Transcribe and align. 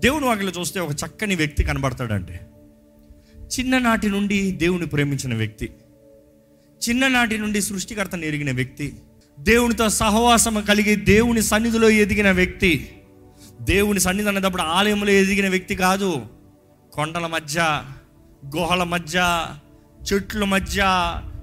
దేవుని 0.00 0.26
వాక్యలో 0.26 0.50
చూస్తే 0.60 0.80
ఒక 0.80 0.90
చక్కని 0.90 1.34
వ్యక్తి 1.34 1.64
కనబడతాడండి 1.64 2.32
చిన్ననాటి 3.40 4.08
నుండి 4.08 4.50
దేవుని 4.50 4.86
ప్రేమించిన 4.86 5.34
వ్యక్తి. 5.34 5.72
చిన్ననాటి 6.88 7.38
నుండి 7.38 7.62
సృష్టికర్తను 7.62 8.24
ఎరిగిన 8.24 8.50
వ్యక్తి. 8.52 8.94
దేవునితో 9.40 9.88
సహవాసం 9.88 10.64
కలిగి 10.68 10.96
దేవుని 10.96 11.42
సన్నిధిలో 11.42 11.90
ఎదిగిన 11.90 12.30
వ్యక్తి. 12.30 12.92
దేవుని 13.60 14.00
సన్నిధి 14.00 14.28
అనేటప్పుడు 14.28 14.62
ఆలయంలో 14.62 15.12
ఎదిగిన 15.12 15.48
వ్యక్తి 15.48 15.74
కాదు. 15.74 16.26
కొండల 16.92 17.26
మధ్య 17.26 17.82
గుహల 18.56 18.82
మధ్య 18.82 19.46
చెట్ల 20.12 20.44
మధ్య 20.44 20.82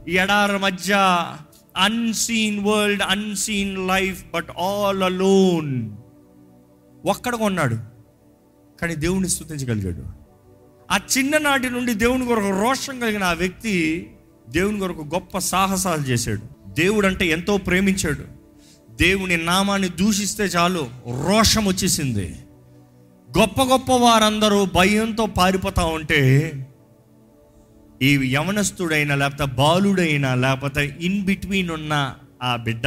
ఎడార 0.08 0.58
మధ్య 0.58 0.94
unseen 1.78 2.60
world 2.60 3.02
unseen 3.02 3.88
life 3.88 4.24
but 4.34 4.50
all 4.62 5.04
alone 5.04 5.92
ఒక్కడ 7.06 7.36
కొన్నాడు 7.36 7.97
కానీ 8.82 8.96
దేవుణ్ణి 8.96 9.30
స్థుతించగలిగాడు. 9.30 10.06
ఆ 10.92 11.00
చిన్ననాటి 11.18 11.70
నుండి 11.70 11.94
దేవుని 11.94 12.26
కొరకు 12.26 12.50
రోషం 12.50 13.00
కలిగిన 13.00 13.24
ఆ 13.24 13.34
వ్యక్తి 13.34 14.08
దేవుని 14.50 14.80
కొరకు 14.80 15.02
గొప్ప 15.02 15.38
సాహసాలు 15.38 16.02
చేశాడు. 16.02 16.70
దేవుడు 16.74 17.08
అంటే 17.08 17.26
ఎంతో 17.26 17.58
ప్రేమించాడు. 17.58 18.24
దేవుని 18.92 19.38
నామాన్ని 19.38 19.90
దూషిస్తే 19.90 20.44
చాలు 20.44 20.88
రోషం 21.28 21.66
వచ్చేసింది. 21.66 22.36
గొప్ప 23.40 23.64
గొప్ప 23.64 23.92
వారందరూ 23.92 24.66
భయంతో 24.66 25.26
పారిపోతా 25.26 25.86
ఉంటే 25.86 26.52
ఈ 28.02 28.34
యవనస్తుడైనా 28.34 29.16
లేకపోతే 29.16 29.46
బాలుడైనా 29.46 30.36
లేకపోతే 30.36 30.98
ఇన్ 31.02 31.26
బిట్వీన్ 31.26 31.70
ఉన్న 31.70 32.16
ఆ 32.44 32.56
బిడ్డ 32.56 32.84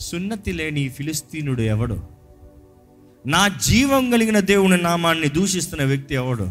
సున్నతి 0.00 0.52
లేని 0.52 0.80
ఈ 0.80 0.88
ఫిలిస్తీనుడు 0.88 1.62
ఎవడు? 1.62 2.15
నా 3.26 3.48
జీవం 3.48 4.10
కలిగిన 4.10 4.40
దేవుని 4.40 4.76
నామాన్ని 4.82 5.28
దూషిస్తున్న 5.28 5.84
వ్యక్తి 5.84 6.14
ఎవడు? 6.14 6.44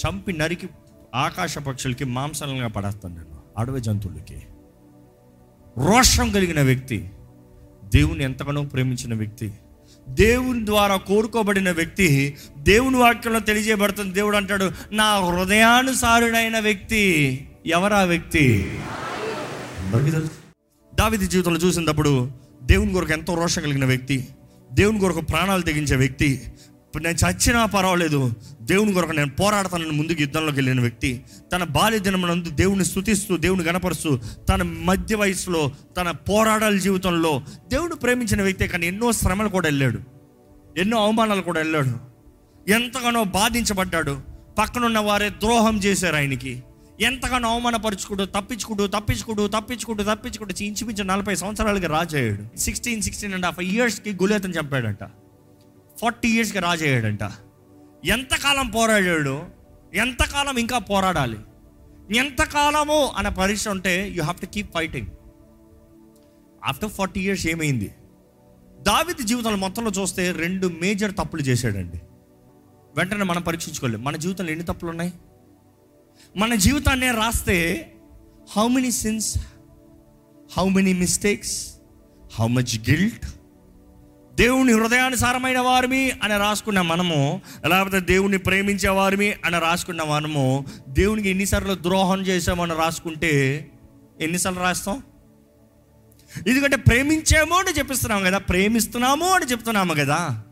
చంపి 0.00 0.32
నరికి 0.32 0.68
ఆకాశ 1.14 1.58
పక్షులకి 1.58 2.04
మాంసాలంగా 2.04 2.68
పడేస్తాను 2.68 3.14
నేను 3.14 3.38
అడవి 3.58 3.80
జంతువులకి. 3.80 4.34
రోషం 5.78 6.30
కలిగిన 6.30 6.62
వ్యక్తి 6.62 7.10
దేవుని 7.84 8.24
ఎంతగానో 8.24 8.62
ప్రేమించిన 8.62 9.14
వ్యక్తి 9.14 9.52
దేవుని 10.08 10.66
ద్వారా 10.66 10.96
కోరుకోబడిన 10.96 11.70
వ్యక్తి 11.70 12.36
దేవుని 12.58 12.96
వాక్యంలో 12.96 13.40
తెలియజేయబడుతుంది. 13.40 14.14
దేవుడు 14.14 14.36
అంటాడు 14.36 14.70
నా 14.92 15.08
హృదయానుసారుడైన 15.20 16.58
వ్యక్తి 16.58 17.02
ఎవరా 17.66 18.02
వ్యక్తి? 18.02 18.44
దావిది 20.94 21.26
జీవితంలో 21.26 21.60
చూసినప్పుడు 21.60 22.30
దేవుని 22.62 22.92
కొరకు 22.92 23.12
ఎంతో 23.12 23.34
రోషం 23.34 23.62
కలిగిన 23.62 23.84
వ్యక్తి 23.84 24.26
దేవుని 24.72 25.00
కొరకు 25.00 25.20
ప్రాణాలు 25.20 25.62
తెగించే 25.62 25.96
వ్యక్తి. 25.96 26.42
ఇప్పుడు 26.86 27.04
నేను 27.04 27.28
చచ్చినా 27.28 27.66
పర్వాలేదు. 27.66 28.32
దేవుని 28.62 28.92
కొరకు 28.92 29.12
నేను 29.12 29.30
పోరాడతానని 29.30 29.90
ముందుకు 29.90 30.20
యుద్ధంలోకి 30.20 30.56
వెళ్ళిన 30.56 30.80
వ్యక్తి. 30.80 31.24
తన 31.52 31.64
బాల్య 31.64 31.98
దినమునందు 31.98 32.50
దేవుని 32.50 32.84
స్థుతిస్తూ 32.84 33.36
దేవుని 33.36 33.62
గణపరుస్తూ 33.62 34.18
తన 34.48 34.62
మధ్య 34.62 35.14
వయసులో 35.14 35.72
తన 35.96 36.10
పోరాడాల 36.10 36.76
జీవితంలో 36.76 37.42
దేవుని 37.68 37.94
ప్రేమించిన 37.94 38.42
వ్యక్తే 38.42 38.68
కానీ 38.68 38.86
ఎన్నో 38.86 39.12
శ్రమలు 39.12 39.48
కూడా 39.48 39.66
వెళ్ళాడు. 39.66 39.98
ఎన్నో 40.78 41.04
అవమానాలు 41.04 41.42
కూడా 41.42 41.60
వెళ్ళాడు. 41.60 42.12
ఎంతగానో 42.70 43.24
బాధించబడ్డాడు. 43.24 44.20
పక్కనున్న 44.58 44.98
వారే 44.98 45.28
ద్రోహం 45.28 45.78
చేశారు 45.78 46.16
ఆయనకి. 46.16 46.62
ఎంతగానో 47.00 47.48
అవమానపరుచుకుంటూ 47.48 48.24
తప్పించుకుంటూ 48.24 48.86
తప్పించుకుంటూ 48.86 49.48
తప్పించుకుంటూ 49.48 50.04
తప్పించుకుంటూ 50.04 50.64
ఇంచుమించు 50.64 51.02
నలభై 51.02 51.34
సంవత్సరాలకి 51.34 51.86
రాజయ్యాడు. 51.86 52.58
సిక్స్టీన్ 52.58 53.02
సిక్స్టీన్ 53.02 53.34
అండ్ 53.34 53.44
హాఫ్ 53.44 53.60
ఇయర్స్కి 53.60 54.12
గులేతను 54.12 54.52
చంపాడంట. 54.52 55.04
ఫార్టీ 56.00 56.28
ఇయర్స్కి 56.28 56.58
రాజయ్యాడంట. 56.58 57.18
ఎంతకాలం 58.04 58.70
పోరాడాడు? 58.70 59.42
ఎంతకాలం 59.94 60.56
ఇంకా 60.56 60.78
పోరాడాలి? 60.78 61.38
ఎంతకాలము 62.16 63.12
అనే 63.16 63.30
పరీక్ష 63.30 63.68
ఉంటే 63.68 64.08
you 64.08 64.22
have 64.22 64.40
to 64.40 64.46
keep 64.46 64.74
fighting 64.74 65.06
after 66.64 66.90
forty 66.90 67.20
years 67.20 67.46
ఏమైంది? 67.46 67.94
దావిది 68.80 69.22
జీవితాలు 69.22 69.56
మొత్తంలో 69.56 69.90
చూస్తే 69.90 70.32
రెండు 70.32 70.66
మేజర్ 70.66 71.12
తప్పులు 71.12 71.42
చేశాడండి. 71.42 72.00
వెంటనే 72.96 73.24
మనం 73.24 73.42
పరీక్షించుకోలేదు 73.42 74.02
మన 74.02 74.16
జీవితంలో 74.16 74.50
ఎన్ని 74.50 74.64
తప్పులు 74.64 74.90
ఉన్నాయి? 74.90 75.12
మన 76.36 76.54
జీవితాన్ని 76.54 77.10
రాస్తే 77.10 77.88
how 78.56 78.68
many 78.68 78.90
sins 78.90 79.38
how 80.58 80.68
many 80.68 80.92
mistakes 80.92 81.74
how 82.34 82.46
much 82.46 82.90
guilt 82.90 83.26
దేవుని 84.34 84.72
హృదయానుసారమైన 84.72 85.58
వారిమి 85.58 86.10
అని 86.10 86.38
రాసుకున్న 86.38 86.80
మనము 86.80 87.40
లేకపోతే 87.68 88.00
దేవుని 88.00 88.38
ప్రేమించే 88.38 88.88
వారిమి 88.88 89.34
అని 89.44 89.58
రాసుకున్న 89.58 90.02
మనము 90.02 90.66
దేవునికి 90.88 91.28
ఎన్నిసార్లు 91.28 91.74
ద్రోహం 91.74 92.22
చేసామని 92.22 92.74
రాసుకుంటే 92.74 93.32
ఎన్నిసార్లు 94.20 94.60
రాస్తాం? 94.60 95.02
ఎందుకంటే 96.48 96.76
ప్రేమించాము 96.76 97.54
అని 97.54 97.78
చెప్పిస్తున్నాము 97.78 98.24
కదా 98.24 98.38
ప్రేమిస్తున్నాము 98.38 99.26
అని 99.26 99.46
చెప్తున్నాము 99.46 99.94
కదా. 99.94 100.42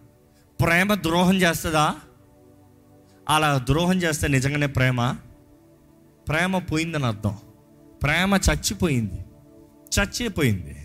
ప్రేమ 0.60 0.94
ద్రోహం 0.94 1.36
చేస్తుందా? 1.36 1.94
అలా 3.28 3.58
ద్రోహం 3.58 3.96
చేస్తే 4.02 4.28
నిజంగానే 4.28 4.66
ప్రేమ? 4.66 5.16
ప్రేమ 6.28 6.58
పోయిందని 6.58 7.06
అర్థం. 7.06 7.36
ప్రేమ 8.02 8.34
చచ్చిపోయింది. 8.34 9.24
చచ్చిపోయింది. 10.00 10.76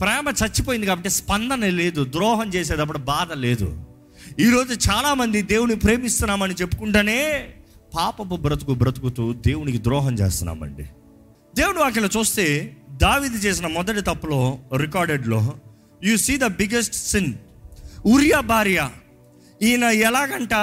ప్రేమ 0.00 0.34
చచ్చిపోయింది 0.44 0.86
కాబట్టి 0.86 1.10
స్పందన 1.10 1.66
లేదు 1.66 2.04
ద్రోహం 2.04 2.48
చేసేటప్పుడు 2.48 2.98
బాధ 2.98 3.32
లేదు. 3.32 3.84
ఈరోజు 4.38 4.90
చాలామంది 4.90 5.42
దేవుని 5.42 5.76
ప్రేమిస్తున్నామని 5.76 6.54
చెప్పుకుంటేనే 6.54 7.48
పాపపు 7.96 8.36
బ్రతుకు 8.36 8.74
బ్రతుకుతూ 8.74 9.32
దేవునికి 9.32 9.82
ద్రోహం 9.82 10.14
చేస్తున్నామండి. 10.14 10.82
దేవుడు 11.54 11.78
వాక్యలో 11.78 12.08
చూస్తే 12.18 12.76
దావిది 12.90 13.36
చేసిన 13.36 13.66
మొదటి 13.66 14.00
తప్పులో 14.00 14.58
రికార్డెడ్లో 14.76 15.54
you 16.04 16.16
see 16.16 16.36
the 16.36 16.46
biggest 16.46 16.94
sin 16.94 17.34
Uriah 18.06 18.40
భార్య 18.40 18.90
ఈయన 19.62 19.84
ఎలాగంట? 19.84 20.54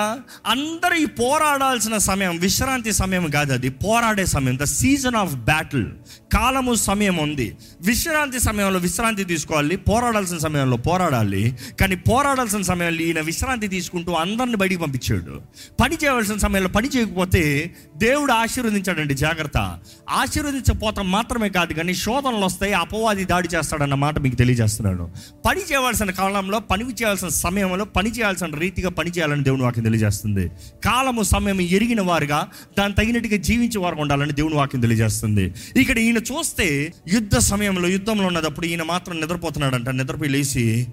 అందరూ 0.46 0.96
ఈ 0.96 1.06
పోరాడాల్సిన 1.06 1.98
సమయం 1.98 2.38
విశ్రాంతి 2.38 2.92
సమయం 2.92 3.30
కాదు 3.30 3.54
అది. 3.54 3.70
పోరాడే 3.70 4.26
సమయం 4.26 4.58
ద 4.58 4.64
సీజన్ 4.64 5.16
ఆఫ్ 5.16 5.36
బ్యాటిల్ 5.36 5.86
కాలము 6.34 6.76
సమయం 6.76 7.18
ఉంది. 7.18 7.58
విశ్రాంతి 7.82 8.40
సమయంలో 8.40 8.80
విశ్రాంతి 8.80 9.24
తీసుకోవాలి 9.24 9.76
పోరాడాల్సిన 9.76 10.38
సమయంలో 10.38 10.78
పోరాడాలి. 10.78 11.58
కానీ 11.80 11.96
పోరాడాల్సిన 11.96 12.62
సమయంలో 12.62 13.02
ఈయన 13.02 13.20
విశ్రాంతి 13.20 13.68
తీసుకుంటూ 13.68 14.12
అందరిని 14.14 14.56
బయటికి 14.56 14.82
పంపించాడు. 14.82 15.42
పని 15.82 15.98
చేయవలసిన 16.04 16.38
సమయంలో 16.38 16.70
పని 16.70 16.88
చేయకపోతే 16.88 17.76
దేవుడు 17.98 18.32
ఆశీర్వదించాడండి 18.32 19.14
జాగ్రత్త. 19.14 19.80
ఆశీర్వదించపోతాం 20.10 21.12
మాత్రమే 21.12 21.50
కాదు 21.50 21.74
కానీ 21.74 21.96
శోధనలు 21.96 22.46
వస్తాయి 22.46 22.74
అపవాది 22.74 23.26
దాడి 23.26 23.48
చేస్తాడన్న 23.48 23.94
మాట 23.94 24.20
మీకు 24.20 24.36
తెలియజేస్తున్నాను. 24.36 25.12
పని 25.46 25.62
చేయవలసిన 25.62 26.12
కాలంలో 26.12 26.60
పని 26.60 26.84
చేయాల్సిన 26.84 27.28
సమయంలో 27.28 27.86
పని 27.86 28.10
చేయాల్సిన 28.10 28.56
రీతిగా 28.56 28.87
రీతిగా 28.88 28.96
పనిచేయాలని 28.96 29.44
దేవుని 29.44 29.64
వాక్యం 29.64 29.84
తెలియజేస్తుంది. 29.84 30.52
కాలము 30.86 31.24
సమయం 31.24 31.62
ఎరిగిన 31.62 32.02
వారుగా 32.02 32.52
దాని 32.78 32.94
తగినట్టుగా 32.94 33.38
జీవించే 33.38 33.80
వారు 33.80 33.96
ఉండాలని 33.96 34.34
దేవుని 34.34 34.56
వాక్యం 34.56 34.82
తెలియజేస్తుంది. 34.82 35.54
ఇక్కడ 35.76 35.98
ఈయన 35.98 36.18
చూస్తే 36.18 36.94
యుద్ధ 37.08 37.38
సమయంలో 37.38 37.88
యుద్ధంలో 37.88 38.28
ఉన్నదప్పుడు 38.28 38.66
ఈయన 38.66 38.84
మాత్రం 38.84 39.20
నిద్రపోతున్నాడంట. 39.20 39.90
నిద్రపోయి 39.90 40.32
లేచి 40.32 40.88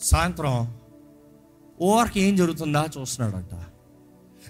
సాయంత్రం 0.00 0.74
ఓవర్కి 1.80 2.20
ఏం 2.20 2.36
జరుగుతుందా? 2.36 2.86
చూస్తున్నాడంట. 3.00 3.54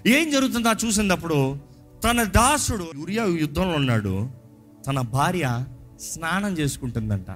ఏం 0.07 0.31
జరుగుతుందా 0.31 0.75
చూసినప్పుడు 0.85 1.57
తన 2.03 2.23
దాసుడు 2.23 2.91
ఉరియా 2.97 3.23
యుద్ధంలో 3.23 3.75
ఉన్నాడు. 3.75 4.29
తన 4.87 5.01
భార్య 5.01 5.65
స్నానం 6.13 6.57
చేసుకుంటుందంట. 6.57 7.29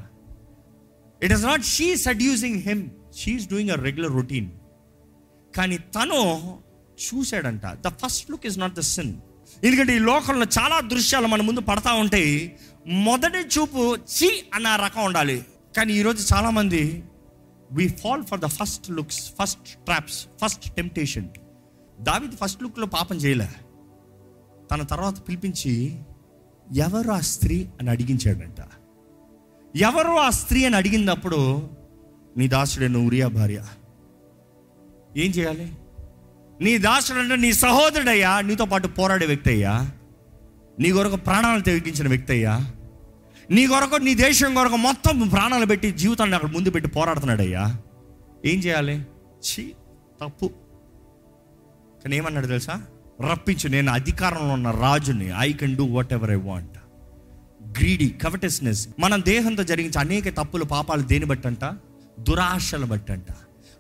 It 1.24 1.34
is 1.34 1.44
not 1.44 1.66
she 1.66 1.96
seducing 1.96 2.62
him 2.62 2.84
she is 3.18 3.50
doing 3.50 3.70
a 3.70 3.76
regular 3.76 4.12
routine 4.12 4.50
కానీ 5.56 5.78
తను 5.78 6.58
చూశాడంట. 7.02 7.62
The 7.66 7.88
first 7.88 8.32
look 8.32 8.46
is 8.46 8.60
not 8.60 8.74
the 8.74 8.80
sin 8.80 9.14
ఎందుకంటే 9.64 9.96
ఈ 9.96 10.00
లోకంలో 10.00 10.46
చాలా 10.60 10.80
దృశ్యాలు 10.80 11.28
మన 11.28 11.42
ముందు 11.42 11.60
పడతా 11.60 11.94
ఉంటాయి. 11.94 12.56
మొదటి 12.88 13.38
చూపు 13.38 13.96
చి 13.96 14.46
అన్న 14.54 14.76
రకం 14.76 15.04
ఉండాలి. 15.04 15.46
కానీ 15.78 15.94
ఈరోజు 15.94 16.36
చాలామంది 16.36 17.04
we 17.72 17.88
fall 17.88 18.24
for 18.24 18.40
the 18.40 18.46
first 18.46 18.92
looks 18.92 19.32
first 19.42 19.70
traps 19.70 20.28
first 20.46 20.76
temptation 20.76 21.30
దావిది 22.00 22.36
ఫస్ట్ 22.36 22.64
లుక్లో 22.64 22.88
పాపం 22.88 23.16
చేయలే. 23.16 23.50
తన 24.72 24.84
తర్వాత 24.84 25.28
పిలిపించి 25.28 26.00
ఎవరు 26.76 27.12
ఆ 27.12 27.20
స్త్రీ? 27.20 27.70
అని 27.80 27.90
అడిగించాడంట. 27.90 28.68
ఎవరు 29.76 30.12
ఆ 30.12 30.30
స్త్రీ? 30.30 30.66
అని 30.66 30.76
అడిగినప్పుడు 30.76 31.70
నీ 32.38 32.48
దాసుడైన 32.48 32.98
ఉరియా 32.98 33.28
భార్య. 33.28 33.66
ఏం 35.18 35.32
చేయాలి? 35.32 35.72
నీ 36.62 36.78
దాసుడు 36.78 37.20
అంటే 37.20 37.36
నీ 37.36 37.54
సహోదరుడయ్యా 37.54 38.42
నీతో 38.42 38.66
పాటు 38.66 38.88
పోరాడే 38.88 39.26
వ్యక్తి 39.26 39.50
అయ్యా 39.50 39.74
నీ 40.80 40.92
కొరకు 40.92 41.16
ప్రాణాలు 41.16 41.62
తెగించిన 41.62 42.08
వ్యక్తి 42.08 42.34
అయ్యా 42.34 42.54
నీ 43.50 43.68
కొరకు 43.68 43.96
నీ 43.96 44.16
దేశం 44.16 44.54
కొరకు 44.54 44.76
మొత్తం 44.76 45.30
ప్రాణాలు 45.30 45.66
పెట్టి 45.66 45.92
జీవితాన్ని 45.92 46.36
అక్కడ 46.36 46.50
ముందు 46.50 46.70
పెట్టి 46.70 46.90
పోరాడుతున్నాడయ్యా. 46.90 47.64
ఏం 48.46 48.60
చేయాలి? 48.60 48.96
చీ 49.44 49.64
తప్పు. 50.22 50.48
కానీ 52.04 52.16
ఏమన్నాడు 52.16 52.48
తెలుసా? 52.48 52.82
రప్పించు 53.22 53.68
నేను 53.68 53.92
అధికారంలో 53.92 54.54
ఉన్న 54.54 54.72
రాజుని 54.72 55.32
I 55.38 55.54
can 55.54 55.76
do 55.76 55.84
whatever 56.14 56.32
I 56.32 56.36
want 56.36 56.78
greedy 57.80 58.10
covetousness 58.10 58.88
మన 59.00 59.16
దేహంతో 59.16 59.64
జరిగించే 59.64 60.00
అనేక 60.00 60.30
తప్పులు 60.30 60.64
పాపాలు 60.66 61.02
దేని 61.02 61.26
బట్టి 61.26 61.48
అంట 61.48 61.66
దురాశలు 62.20 62.86
బట్టి 62.86 63.12
అంట 63.12 63.30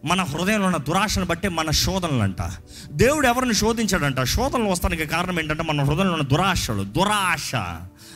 మన 0.06 0.22
హృదయంలో 0.22 0.66
ఉన్న 0.66 0.78
దురాశను 0.78 1.26
బట్టే 1.26 1.50
మన 1.50 1.72
శోధనలు 1.72 2.22
అంట 2.22 2.52
దేవుడు 2.92 3.28
ఎవరిని 3.28 3.54
శోధించాడంట? 3.54 4.24
శోధనలు 4.24 4.70
వస్తానికి 4.70 5.06
కారణం 5.06 5.40
ఏంటంటే 5.40 5.64
మన 5.64 5.84
హృదయంలో 5.84 6.14
ఉన్న 6.14 6.24
దురాశలు 6.24 6.84
దురాశ 6.84 7.56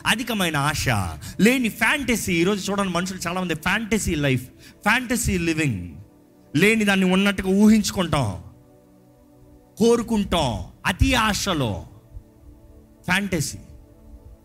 అధికమైన 0.06 0.56
ఆశ. 0.56 0.88
లేని 1.40 1.68
ఫ్యాంటసీ 1.68 2.32
ఈరోజు 2.32 2.70
చూడండి 2.70 2.92
మనుషులు 2.92 3.18
చాలామంది 3.28 3.54
ఫ్యాంటసీ 3.54 4.14
లైఫ్ 4.14 4.42
ఫ్యాంటసీ 4.82 5.38
లివింగ్ 5.38 5.94
లేని 6.56 6.84
దాన్ని 6.84 7.12
ఉన్నట్టుగా 7.12 7.48
ఊహించుకుంటాం. 7.48 8.42
కోరుకుంటాం. 9.78 10.64
అతి 10.86 11.14
ఆశలో. 11.14 11.86
ఫ్యాంటసీ 13.04 13.58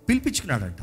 పిలిపించుకున్నాడంట. 0.10 0.78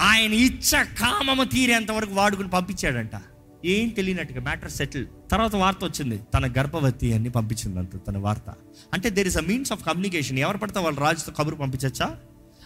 ఆయన 0.00 0.32
ఇచ్చ 0.32 0.82
కామము 0.82 1.44
తీరేంత 1.44 1.90
వరకు 1.90 2.14
వాడుకుని 2.14 2.48
పంపించాడంట. 2.48 3.22
ఏం 3.64 3.88
తెలియనట్టుగా 3.88 4.40
మ్యాటర్ 4.40 4.70
సెటిల్. 4.70 5.06
తర్వాత 5.34 5.56
వార్త 5.56 5.82
వచ్చింది 5.84 6.16
తన 6.34 6.44
గర్భవతి 6.58 7.08
అని 7.12 7.30
పంపించిందంట 7.30 7.94
తన 8.08 8.18
వార్త. 8.18 8.48
అంటే 8.92 9.10
there 9.10 9.28
is 9.28 9.36
a 9.36 9.40
means 9.40 9.72
of 9.72 9.84
communication 9.86 10.38
ఎవరు 10.38 10.58
పడితే 10.58 10.78
వాళ్ళు 10.78 11.00
రాజుతో 11.00 11.32
కబురు 11.32 11.56
పంపించచ్చా? 11.56 12.08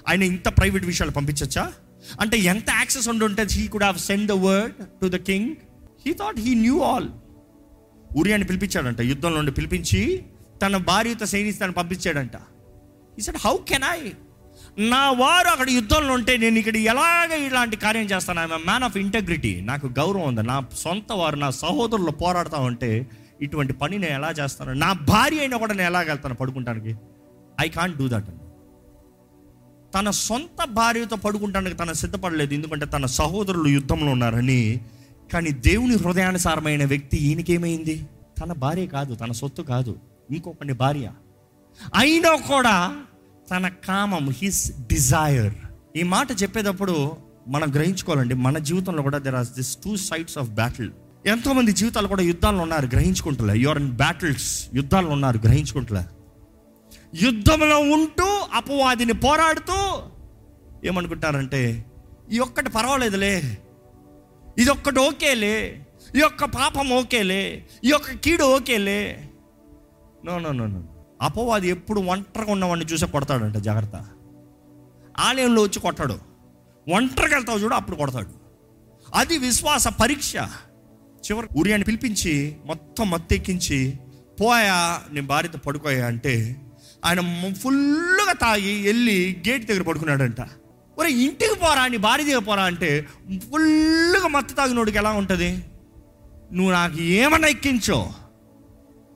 ఆయన 0.08 0.22
ఇంత 0.22 0.48
ప్రైవేట్ 0.48 0.84
విషయాలు 0.84 1.12
పంపించచ్చా? 1.12 1.72
అంటే 2.20 2.38
ఎంత 2.38 2.70
యాక్సెస్ 2.70 3.08
ఉండి 3.08 3.24
ఉంటే 3.24 3.46
he 3.50 3.66
could 3.66 3.84
have 3.84 3.98
send 3.98 4.26
the 4.26 4.32
word 4.32 4.74
to 5.02 5.06
the 5.08 5.16
king 5.16 5.50
he 6.06 6.12
thought 6.14 6.40
he 6.40 6.54
knew 6.54 6.76
all 6.80 7.08
ఉరియాని 8.16 8.44
పిలిపించాడంట 8.44 9.00
యుద్ధంలో 9.00 9.36
నుండి 9.36 9.52
పిలిపించి 9.52 10.24
తన 10.66 10.76
భార్యతో 10.76 11.26
సైనిస్తాను 11.26 11.72
పంపించాడంట. 11.72 12.36
ఈ 13.18 13.22
సెడ్ 13.22 13.36
హౌ 13.44 13.56
కెన్ 13.68 13.86
ఐ 13.90 13.98
నా 14.78 15.10
వారు 15.10 15.48
అక్కడ 15.48 15.70
యుద్ధంలో 15.70 16.14
ఉంటే 16.14 16.36
నేను 16.36 16.58
ఇక్కడ 16.58 16.76
ఎలాగ 16.76 17.34
ఇలాంటి 17.34 17.76
కార్యం 17.76 18.02
చేస్తాను? 18.02 18.40
ఐఎమ్ 18.40 18.52
మ్యాన్ 18.52 18.84
ఆఫ్ 18.84 18.96
ఇంటగ్రిటీ 18.96 19.60
నాకు 19.60 19.86
గౌరవం 19.86 20.22
ఉంది. 20.22 20.42
నా 20.42 20.64
సొంత 20.78 21.12
వారు 21.12 21.36
నా 21.36 21.50
సహోదరులు 21.50 22.10
పోరాడుతూ 22.10 22.56
ఉంటే 22.56 23.06
ఇటువంటి 23.42 23.72
పని 23.72 23.98
నేను 23.98 24.12
ఎలా 24.12 24.30
చేస్తాను? 24.30 24.72
నా 24.72 24.92
భార్య 24.92 25.38
అయినా 25.38 25.56
కూడా 25.56 25.74
నేను 25.74 25.86
ఎలాగ 25.86 26.08
వెళ్తాను 26.08 26.34
పడుకుంటానికి? 26.34 26.96
ఐ 27.60 27.68
కాంట్ 27.68 27.96
డూ 27.96 28.08
దట్ 28.08 28.26
తన 29.94 30.10
సొంత 30.10 30.64
భార్యతో 30.64 31.16
పడుకుంటానికి 31.16 31.76
తన 31.76 31.92
సిద్ధపడలేదు. 31.92 32.54
ఎందుకంటే 32.54 32.86
తన 32.86 33.06
సహోదరులు 33.06 33.68
యుద్ధంలో 33.68 34.12
ఉన్నారని. 34.12 34.80
కానీ 35.32 35.50
దేవుని 35.50 35.94
హృదయానుసారమైన 35.94 36.84
వ్యక్తి 36.84 37.16
ఈయనకేమైంది? 37.16 38.06
తన 38.40 38.52
భార్య 38.52 38.86
కాదు 38.86 39.14
తన 39.14 39.32
సొత్తు 39.32 39.62
కాదు. 39.62 39.98
ఇంకొకటి 40.30 40.72
భార్య. 40.72 41.10
అయినా 41.94 42.36
కూడా 42.36 43.02
తన 43.50 43.68
కామం 43.68 44.30
హిస్ 44.42 44.72
డిజైర్ 44.72 45.54
ఈ 45.96 46.02
మాట 46.02 46.42
చెప్పేటప్పుడు 46.42 47.16
మనం 47.48 47.74
గ్రహించుకోవాలండి. 47.74 48.34
మన 48.34 48.58
జీవితంలో 48.58 49.02
కూడా 49.02 49.18
there 49.18 49.34
are 49.34 49.46
this 49.46 49.76
two 49.76 49.96
sides 49.96 50.38
of 50.38 50.48
battle 50.48 50.90
ఎంతో 51.26 51.52
మంది 51.52 51.72
జీవితాలు 51.72 52.08
కూడా 52.08 52.22
యుద్ధాలు 52.22 52.56
ఉన్నారు 52.56 52.86
గ్రహించుకుంటలే. 52.86 53.58
యువర్ 53.58 53.78
ఇన్ 53.78 53.92
బ్యాటిల్స్ 53.92 54.68
యుద్ధాలు 54.74 55.06
ఉన్నారు 55.06 55.38
గ్రహించుకుంటలే. 55.38 56.02
యుద్ధంలో 57.26 57.78
ఉంటూ 57.78 58.24
అపవాదిని 58.52 59.12
పోరాడుతూ 59.12 60.02
ఏమనుకుంటారంటే 60.84 61.84
ఈ 62.32 62.38
ఒక్కటి 62.38 62.70
పర్వాలేదులే. 62.70 63.58
ఇది 64.58 64.70
ఒక్కటి 64.70 65.00
ఓకేలే. 65.00 65.86
ఈ 66.16 66.18
యొక్క 66.18 66.44
పాపం 66.44 66.90
ఓకేలే. 66.90 67.66
ఈ 67.84 67.88
యొక్క 67.88 68.12
కీడు 68.12 68.44
ఓకేలే. 68.44 69.30
నో 70.24 70.38
నో 70.38 70.52
నో 70.52 70.66
నో 70.66 70.82
అపవాది 71.22 71.68
ఎప్పుడు 71.68 72.00
ఒంటరిగా 72.00 72.52
ఉన్నవాడిని 72.52 72.86
చూసే 72.86 73.06
కొడతాడంట 73.06 73.56
జాగ్రత్త. 73.56 74.06
ఆలయంలో 75.18 75.62
వచ్చి 75.62 75.80
కొట్టాడు. 75.80 76.18
ఒంటరికి 76.92 77.34
వెళ్తావు 77.34 77.58
చూడు 77.58 77.74
అప్పుడు 77.74 77.96
కొడతాడు. 77.96 78.28
అది 79.14 79.38
విశ్వాస 79.38 79.88
పరీక్ష. 79.88 80.36
చివరి 80.36 81.48
ఉరియాన్ని 81.56 81.84
పిలిపించి 81.84 82.56
మొత్తం 82.66 83.10
మత్తెక్కించి 83.10 83.98
పోయా 84.40 85.00
నేను 85.12 85.26
భార్యతో 85.26 85.58
పడుకోయా 85.58 86.06
అంటే 86.06 86.56
ఆయన 87.04 87.20
ఫుల్గా 87.52 88.32
తాగి 88.32 88.82
వెళ్ళి 88.82 89.42
గేట్ 89.48 89.68
దగ్గర 89.68 89.82
పడుకున్నాడంట. 89.82 90.40
ఒరే 90.98 91.10
ఇంటికి 91.10 91.54
పోరా 91.54 91.86
నీ 91.86 91.96
భార్య 91.96 92.24
దగ్గర 92.24 92.38
పోరా 92.38 92.62
అంటే 92.62 93.06
ఫుల్గా 93.50 94.28
మత్తు 94.28 94.54
తాగినోడికి 94.54 94.98
ఎలా 94.98 95.12
ఉంటుంది? 95.12 95.64
నువ్వు 96.52 96.72
నాకు 96.72 97.00
ఏమన్నా 97.00 97.48
ఎక్కించో 97.48 98.10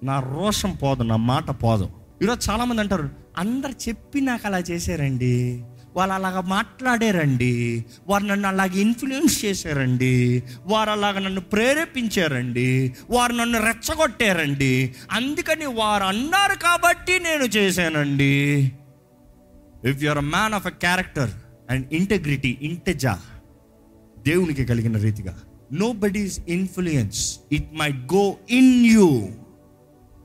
నా 0.03 0.21
రోషం 0.21 0.71
పోదు 0.71 1.03
నా 1.03 1.17
మాట 1.17 1.51
పోదు. 1.51 1.91
ఈరోజు 2.23 2.51
చాలామంది 2.51 2.81
అంటారు 2.81 3.11
అందరు 3.39 3.89
చెప్పి 3.89 4.21
నాకు 4.21 4.47
అలా 4.47 4.59
చేశారండి. 4.59 5.65
వాళ్ళు 5.97 6.15
అలాగ 6.15 6.41
మాట్లాడారండి. 6.41 7.85
వారు 8.07 8.25
నన్ను 8.25 8.49
అలాగ 8.49 8.73
ఇన్ఫ్లుయెన్స్ 8.73 9.45
చేశారండి. 9.45 10.43
వారు 10.65 10.91
అలాగ 10.91 11.19
నన్ను 11.19 11.41
ప్రేరేపించారండి. 11.41 12.95
వారు 13.11 13.33
నన్ను 13.33 13.59
రెచ్చగొట్టారండి. 13.59 14.95
అందుకని 15.13 15.67
వారు 15.67 16.05
అన్నారు 16.05 16.59
కాబట్టి 16.59 17.19
నేను 17.19 17.45
చేశానండి. 17.45 18.73
If 19.85 20.05
you 20.05 20.09
are 20.09 20.19
a 20.19 20.21
man 20.21 20.55
of 20.55 20.67
a 20.67 20.71
character 20.71 21.31
and 21.71 21.95
integrity 21.95 22.59
ఇంటెజా 22.63 23.21
దేవునికి 24.19 24.65
కలిగిన 24.65 24.97
రీతిగా 24.97 25.39
nobody's 25.93 26.41
influence 26.49 27.39
it 27.53 27.75
may 27.75 27.89
go 27.89 28.37
in 28.51 28.87
you 28.87 29.29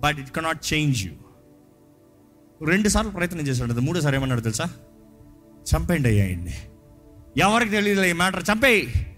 but 0.01 0.19
it 0.19 0.29
cannot 0.29 0.73
change 0.73 1.05
you 1.05 1.13
రెండు 2.65 2.89
సార్లు 2.89 3.11
ప్రయత్నం 3.11 3.47
చేశాడు 3.47 3.73
మూడోసారి 3.73 4.15
ఏమన్నాడు 4.15 4.41
తెలుసా? 4.41 4.65
చంపేయండి 5.75 6.09
అయ్యా 6.09 6.25
ఆయన్ని. 6.25 6.53
ఎవరికి 7.37 7.71
తెలియదు 7.71 8.03
ఈ 8.03 8.13
మ్యాటర్. 8.13 8.43
చంపేయి. 8.51 9.15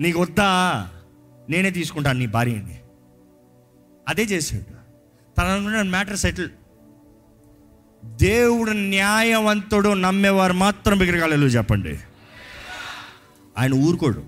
నీకు 0.00 0.20
వద్దా? 0.20 0.90
నేనే 1.50 1.70
తీసుకుంటాను 1.70 2.18
నీ 2.18 2.26
భార్యని. 2.26 2.78
అదే 4.08 4.22
చేశాడు. 4.22 4.76
తన 5.38 5.82
మ్యాటర్ 5.82 6.16
సెటిల్. 6.16 6.50
దేవుడు 8.04 8.70
న్యాయవంతుడు 8.70 9.94
నమ్మేవారు 9.94 10.52
మాత్రం 10.52 10.98
బిగరగాలి 10.98 11.46
చెప్పండి. 11.46 11.98
ఆయన 13.58 13.74
ఊరుకోడు. 13.74 14.24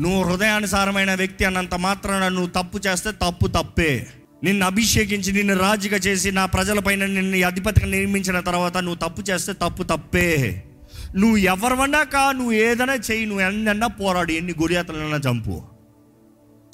నువ్వు 0.00 0.22
హృదయానుసారమైన 0.22 1.14
వ్యక్తి 1.14 1.44
అన్నంత 1.44 1.74
మాత్రాన 1.74 2.28
నువ్వు 2.28 2.62
తప్పు 2.62 2.78
చేస్తే 2.78 3.12
తప్పు 3.12 3.46
తప్పే. 3.46 4.06
నిన్ను 4.44 4.66
అభిషేకించి 4.66 5.32
నిన్ను 5.32 5.58
రాజుగా 5.58 5.96
చేసి 5.96 6.32
నా 6.32 6.46
ప్రజలపైన 6.46 7.06
నిన్ను 7.06 7.46
అధిపతిగా 7.46 7.86
నిర్మించిన 7.86 8.40
తర్వాత 8.40 8.76
నువ్వు 8.76 9.08
తప్పు 9.08 9.30
చేస్తే 9.30 9.52
తప్పు 9.52 9.82
తప్పే. 9.82 10.62
నువ్వు 11.16 11.36
ఎవరివన్నా 11.36 12.02
కా 12.02 12.32
నువ్వు 12.32 12.52
ఏదైనా 12.52 12.94
చేయి 12.94 13.26
నువ్వు 13.26 13.40
ఎన్నన్నా 13.40 13.86
పోరాడు 13.86 14.32
ఎన్ని 14.32 14.54
గురియాతలైనా 14.62 15.16
చంపు. 15.16 15.62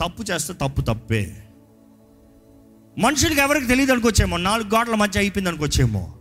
తప్పు 0.01 0.23
చేస్తే 0.23 0.53
తప్పు 0.53 0.81
తప్పే. 0.81 1.37
మనుషులకి 2.99 3.41
ఎవరికి 3.41 3.67
తెలియదు 3.67 3.93
అనుకోవచ్చేమో 3.93 4.37
నాలుగు 4.37 4.69
గోడల 4.69 4.95
మధ్య 4.95 5.21
అయిపోయింది 5.21 5.49
అనుకోవచ్చేమో. 5.49 6.15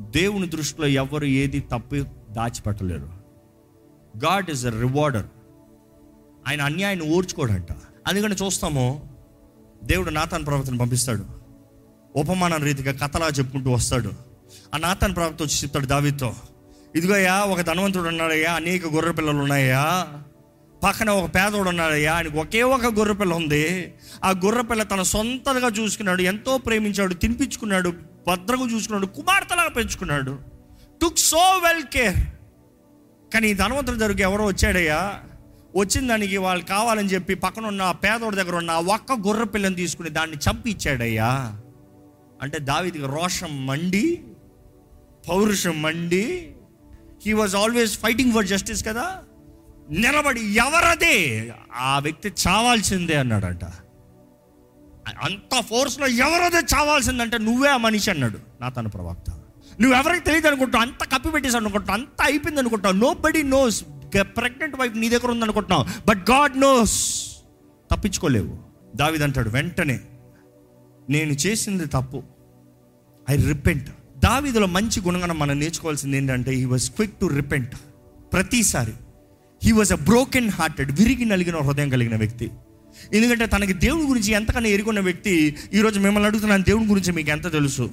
దేవుని 0.00 0.48
దృష్టిలో 0.48 0.86
ఎవరు 0.86 1.24
ఏది 1.24 1.60
తప్పు 1.60 1.96
దాచిపెట్టలేరు. 2.30 3.10
God 4.24 4.50
is 4.50 4.66
a 4.66 4.70
rewarder. 4.70 5.26
ఆయన 6.48 6.62
అన్యాయాన్ని 6.62 7.14
ఓర్చుకోడంట. 7.14 7.72
అందుకని 8.06 8.34
చూస్తాము 8.34 9.15
దేవుడు 9.84 10.10
నాతాన్ 10.10 10.46
ప్రవక్తను 10.46 10.78
పంపిస్తాడు. 10.78 11.26
ఉపమాన 12.16 12.56
రీతిగా 12.56 13.06
కథలా 13.06 13.26
చెప్పుకుంటూ 13.26 13.70
వస్తాడు. 13.70 14.12
ఆ 14.74 14.78
నాతాన్ 14.78 15.16
ప్రవక్త 15.16 15.42
వచ్చి 15.42 15.58
చెప్తాడు 15.58 15.86
దావితో 15.86 16.34
ఇదిగోయ్యా 16.94 17.40
ఒక 17.40 17.60
ధనవంతుడు 17.60 18.08
ఉన్నాడయ్యా 18.08 18.52
అనేక 18.52 18.86
గొర్రె 18.86 19.12
పిల్లలు 19.12 19.38
ఉన్నాయా 19.38 20.08
పక్కన 20.84 21.10
ఒక 21.10 21.34
పేదోడు 21.34 21.68
ఉన్నాడయ్యా 21.68 22.14
ఆయనకు 22.14 22.38
ఒకే 22.38 22.62
ఒక 22.62 22.84
గొర్రె 22.84 23.14
పిల్ల 23.14 23.34
ఉంది. 23.34 23.94
ఆ 24.24 24.30
గొర్రె 24.30 24.62
పిల్ల 24.62 24.82
తన 24.82 25.02
సొంతగా 25.02 25.68
చూసుకున్నాడు 25.68 26.22
ఎంతో 26.22 26.58
ప్రేమించాడు 26.58 27.14
తినిపించుకున్నాడు 27.14 27.88
భద్రంగా 28.28 28.74
చూసుకున్నాడు 28.74 29.06
కుమార్తెలాగా 29.06 29.68
పెంచుకున్నాడు. 29.68 30.38
టుక్ 31.02 31.18
సో 31.18 31.36
వెల్ 31.36 31.82
కేర్ 31.82 32.16
కానీ 33.34 33.48
ఈ 33.48 33.54
ధనవంతుడి 33.54 33.98
దగ్గరికి 33.98 34.22
ఎవరో 34.22 34.44
వచ్చాడయ్యా 34.44 35.22
వచ్చిన 35.76 36.08
దానికి 36.08 36.36
వాళ్ళు 36.36 36.64
కావాలని 36.64 37.08
చెప్పి 37.08 37.34
పక్కన 37.34 37.66
ఉన్న 37.66 37.90
పేదోడి 37.90 38.36
దగ్గర 38.36 38.56
ఉన్న 38.56 38.72
ఒక్క 38.72 39.12
గొర్రె 39.12 39.44
పిల్లని 39.44 39.74
తీసుకుని 39.74 40.10
దాన్ని 40.10 40.36
చంపి 40.36 40.70
ఇచ్చాడయ్యా. 40.70 41.60
అంటే 42.42 42.58
దావిదికి 42.58 43.06
రోషం 43.06 43.66
మండి 43.66 44.24
పౌరుషం 45.28 45.82
మండి. 45.82 46.52
He 47.26 47.32
was 47.32 47.56
always 47.56 47.98
fighting 47.98 48.32
for 48.32 48.46
justice 48.46 48.84
కదా. 48.84 49.18
నిలబడి 49.90 50.40
ఎవరదే? 50.40 51.50
ఆ 51.74 51.98
వ్యక్తి 51.98 52.32
చావాల్సిందే 52.48 53.14
అన్నాడంట. 53.14 53.64
అంత 55.24 55.60
ఫోర్స్లో 55.60 56.06
ఎవరదే 56.06 56.56
చావాల్సిందంటే 56.56 57.38
నువ్వే 57.38 57.68
ఆ 57.68 57.76
మనిషి 57.76 58.10
అన్నాడు 58.10 58.38
నా 58.60 58.68
తన 58.68 58.86
ప్రవక్త. 58.86 59.30
నువ్వు 59.80 59.98
ఎవరికి 59.98 60.24
తెలియదు 60.24 60.46
అనుకుంటావు 60.46 60.82
అంత 60.82 61.04
కప్పి 61.04 61.30
పెట్టేసి 61.30 61.56
అనుకుంటావు 61.56 61.98
అంత 61.98 62.22
అయిపోయింది 62.22 62.60
అనుకుంటావు 62.60 62.94
no 62.94 63.14
body 63.14 63.42
knows 63.42 63.84
pregnant 64.14 64.76
wife 64.76 64.96
నీ 64.96 65.08
దగ్గర 65.08 65.30
ఉందనుకుంటున్నావు. 65.30 65.84
బట్ 66.08 66.30
గాడ్ 66.30 66.60
నోస్ 66.60 67.26
తప్పించుకోలేవు. 67.90 68.58
దావిదంటాడు 68.96 69.50
వెంటనే 69.50 70.00
నేను 71.10 71.32
చేసింది 71.32 71.86
తప్పు. 71.86 72.22
ఐ 73.30 73.36
రిపెంట్ 73.36 73.90
దావిదలో 74.18 74.66
మంచి 74.66 75.00
గుణగణం 75.00 75.38
మనం 75.38 75.60
నేర్చుకోవాల్సింది 75.60 76.16
ఏంటంటే 76.16 76.50
he 76.50 76.64
was 76.64 76.90
quick 76.90 77.20
to 77.20 77.26
repent 77.26 77.74
ప్రతిసారి. 78.32 78.92
He 79.64 79.72
was 79.72 79.92
a 79.92 79.96
broken 79.96 80.48
hearted 80.48 80.92
విరిగి 80.92 81.24
నలిగిన 81.24 81.56
హృదయం 81.56 81.88
కలిగిన 81.88 82.16
వ్యక్తి. 82.16 82.50
ఎందుకంటే 83.12 83.46
తనకి 83.46 83.72
దేవుని 83.72 84.08
గురించి 84.08 84.32
ఎంతకన్నా 84.32 84.68
ఎరుగున్న 84.68 85.00
వ్యక్తి 85.00 85.56
ఈరోజు 85.74 86.00
మిమ్మల్ని 86.00 86.28
అడుగుతున్నాను 86.28 86.62
దేవుని 86.62 86.86
గురించి 86.86 87.12
మీకు 87.12 87.30
ఎంత 87.30 87.52
తెలుసు? 87.52 87.90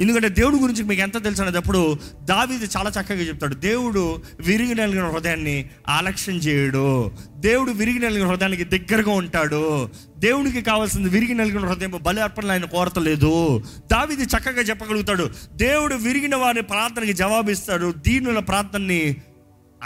ఎందుకంటే 0.00 0.28
దేవుడి 0.28 0.56
గురించి 0.56 0.82
మీకు 0.82 1.02
ఎంత 1.02 1.24
తెలుసు 1.24 1.42
అనేటప్పుడు 1.42 1.98
దావీది 2.22 2.64
చాలా 2.76 2.90
చక్కగా 2.90 3.18
చెప్తాడు. 3.18 3.54
దేవుడు 3.54 4.18
విరిగి 4.40 4.74
నలిగిన 4.74 5.06
హృదయాన్ని 5.06 5.70
ఆలక్ష్యం 5.88 6.36
చేయడు. 6.36 7.12
దేవుడు 7.36 7.70
విరిగి 7.70 7.98
నలిగిన 7.98 8.26
హృదయానికి 8.26 8.64
దగ్గరగా 8.64 9.10
ఉంటాడు. 9.10 9.88
దేవునికి 10.18 10.62
కావాల్సింది 10.62 11.08
విరిగి 11.08 11.34
నలిగిన 11.34 11.66
హృదయం 11.66 11.98
బలి 12.02 12.22
అర్పణలు 12.22 12.52
ఆయన 12.52 12.64
కోరతలేదు. 12.64 13.62
దావీది 13.92 14.22
చక్కగా 14.22 14.62
చెప్పగలుగుతాడు. 14.62 15.30
దేవుడు 15.54 15.94
విరిగిన 15.94 16.36
వారి 16.36 16.62
ప్రార్థనకి 16.62 17.12
జవాబిస్తాడు. 17.12 17.94
దీనుల 17.98 18.38
ప్రార్థనని 18.38 19.16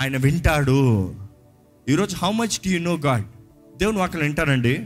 ఆయన 0.01 0.17
వింటాడు. 0.17 1.15
ఈరోజు 1.89 2.17
how 2.17 2.33
much 2.33 2.47
do 2.47 2.69
you 2.69 2.79
know 2.79 2.97
God 2.97 3.25
దేవుని 3.79 3.99
వాక్యం 3.99 4.23
వింటారండి. 4.23 4.77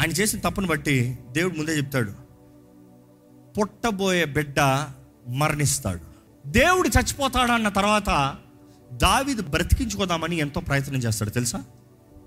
ఆయన 0.00 0.10
చేసిన 0.10 0.40
తప్పును 0.40 0.66
బట్టి 0.66 1.18
దేవుడు 1.32 1.58
ముందే 1.58 1.72
చెప్తాడు. 1.72 2.23
పుట్టబోయే 3.58 4.24
బిడ్డ 4.24 4.60
మరణిస్తాడు. 5.28 6.00
దేవుడు 6.48 6.88
చచ్చిపోతాడు 6.88 7.52
అన్న 7.52 7.68
తర్వాత 7.68 8.36
దావిది 8.92 9.42
బ్రతికించుకోదామని 9.42 10.36
ఎంతో 10.36 10.60
ప్రయత్నం 10.60 10.98
చేస్తాడు 10.98 11.30
తెలుసా? 11.30 11.64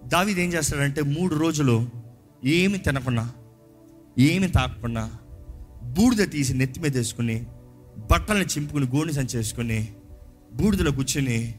దావిది 0.06 0.44
ఏం 0.44 0.54
చేస్తాడంటే 0.54 1.02
మూడు 1.02 1.36
రోజులు 1.36 1.90
ఏమి 2.46 2.78
తినకుండా 2.78 3.32
ఏమి 4.20 4.48
తాకకుండా 4.48 5.12
బూడిద 5.84 6.30
తీసి 6.30 6.54
నెత్తి 6.54 6.80
మీద 6.80 6.98
వేసుకుని 6.98 7.46
బట్టలను 8.12 8.44
చింపుకుని 8.44 8.86
గోని 8.86 9.14
సంచేసుకుని 9.14 9.94
బూడిదలో 10.54 10.92
కూర్చుని 10.92 11.56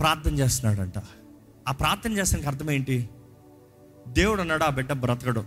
ప్రార్థన 0.00 0.34
చేస్తున్నాడంట. 0.38 0.94
ఆ 1.68 1.72
ప్రార్థన 1.72 2.12
చేస్తానికి 2.12 2.48
అర్థం 2.48 2.70
ఏంటి? 2.70 3.08
దేవుడు 4.08 4.40
అన్నాడు 4.40 4.64
ఆ 4.64 4.70
బిడ్డ 4.70 4.92
బ్రతకడు. 4.92 5.44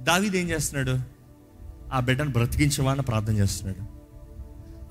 దావీదు 0.00 0.36
ఏం 0.36 0.50
చేస్తున్నాడు? 0.50 1.15
ఆ 1.92 2.00
బిడ్డను 2.00 2.30
బ్రతికించమా 2.30 2.92
అని 2.92 3.02
ప్రార్థన 3.02 3.36
చేస్తున్నాడు. 3.36 3.96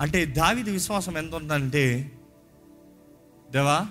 అంటే 0.01 0.25
దావిది 0.25 0.71
విశ్వాసం 0.71 1.17
ఎంత 1.17 1.35
ఉందంటే 1.35 2.11
దేవా 3.51 3.87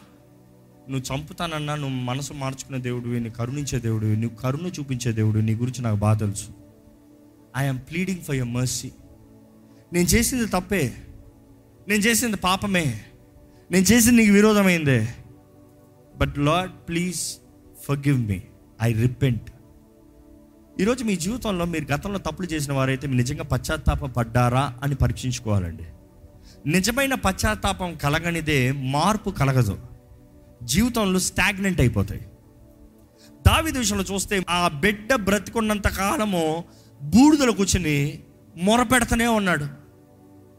నువ్వు 0.90 1.16
చంపుతానన్నా 1.16 1.74
నువ్వు 1.74 1.96
మనసు 1.96 2.32
మార్చుకునే 2.32 2.78
దేవుడివి 2.78 3.20
నీ 3.20 3.30
కరుణించే 3.30 3.78
దేవుడివి 3.78 4.16
నువ్వు 4.16 4.36
కరుణ 4.36 4.66
చూపించే 4.66 5.12
దేవుడు 5.12 5.38
నీ 5.38 5.54
గురించి 5.54 5.82
నాకు 5.82 5.96
బాగా 5.96 6.18
తెలుసు. 6.18 6.48
I'm 7.56 7.78
pleading 7.78 8.20
for 8.20 8.36
your 8.36 8.48
mercy 8.48 8.90
నేను 9.92 10.06
చేసింది 10.06 10.46
తప్పే. 10.46 10.94
నేను 11.88 12.02
చేసింది 12.02 12.36
పాపమే. 12.36 13.00
నేను 13.70 13.84
చేసింది 13.84 14.22
నీకు 14.22 14.32
విరోధమైందే. 14.32 15.14
But 16.16 16.38
Lord 16.38 16.74
please 16.88 17.38
forgive 17.98 18.26
me 18.26 18.42
I 18.82 18.92
repent 18.92 19.50
ఈరోజు 20.80 21.04
మీ 21.04 21.16
జీవితంలో 21.16 21.64
మీరు 21.64 21.92
గతంలో 21.92 22.18
తప్పులు 22.18 22.46
చేసిన 22.46 22.72
వారైతే 22.72 23.06
మీరు 23.06 23.16
నిజంగా 23.16 23.42
పశ్చాత్తాపడ్డారా 23.42 24.74
అని 24.82 24.94
పరీక్షించుకోవాలండి. 24.94 25.82
నిజమైన 26.70 27.14
పశ్చాత్తాపం 27.14 27.94
కలగనిదే 27.94 28.72
మార్పు 28.72 29.30
కలగదు. 29.30 29.78
జీవితంలో 30.62 31.18
స్టాగ్నెంట్ 31.18 31.80
అయిపోతాయి. 31.80 32.20
దావిద 33.46 33.78
విషయంలో 33.78 34.14
చూస్తే 34.14 34.42
ఆ 34.48 34.68
బిడ్డ 34.68 35.14
బ్రతికున్నంత 35.14 35.88
కాలము 35.88 36.64
బూడిదలు 37.02 37.52
కూర్చుని 37.52 38.22
మొరపెడతనే 38.56 39.26
ఉన్నాడు. 39.26 39.66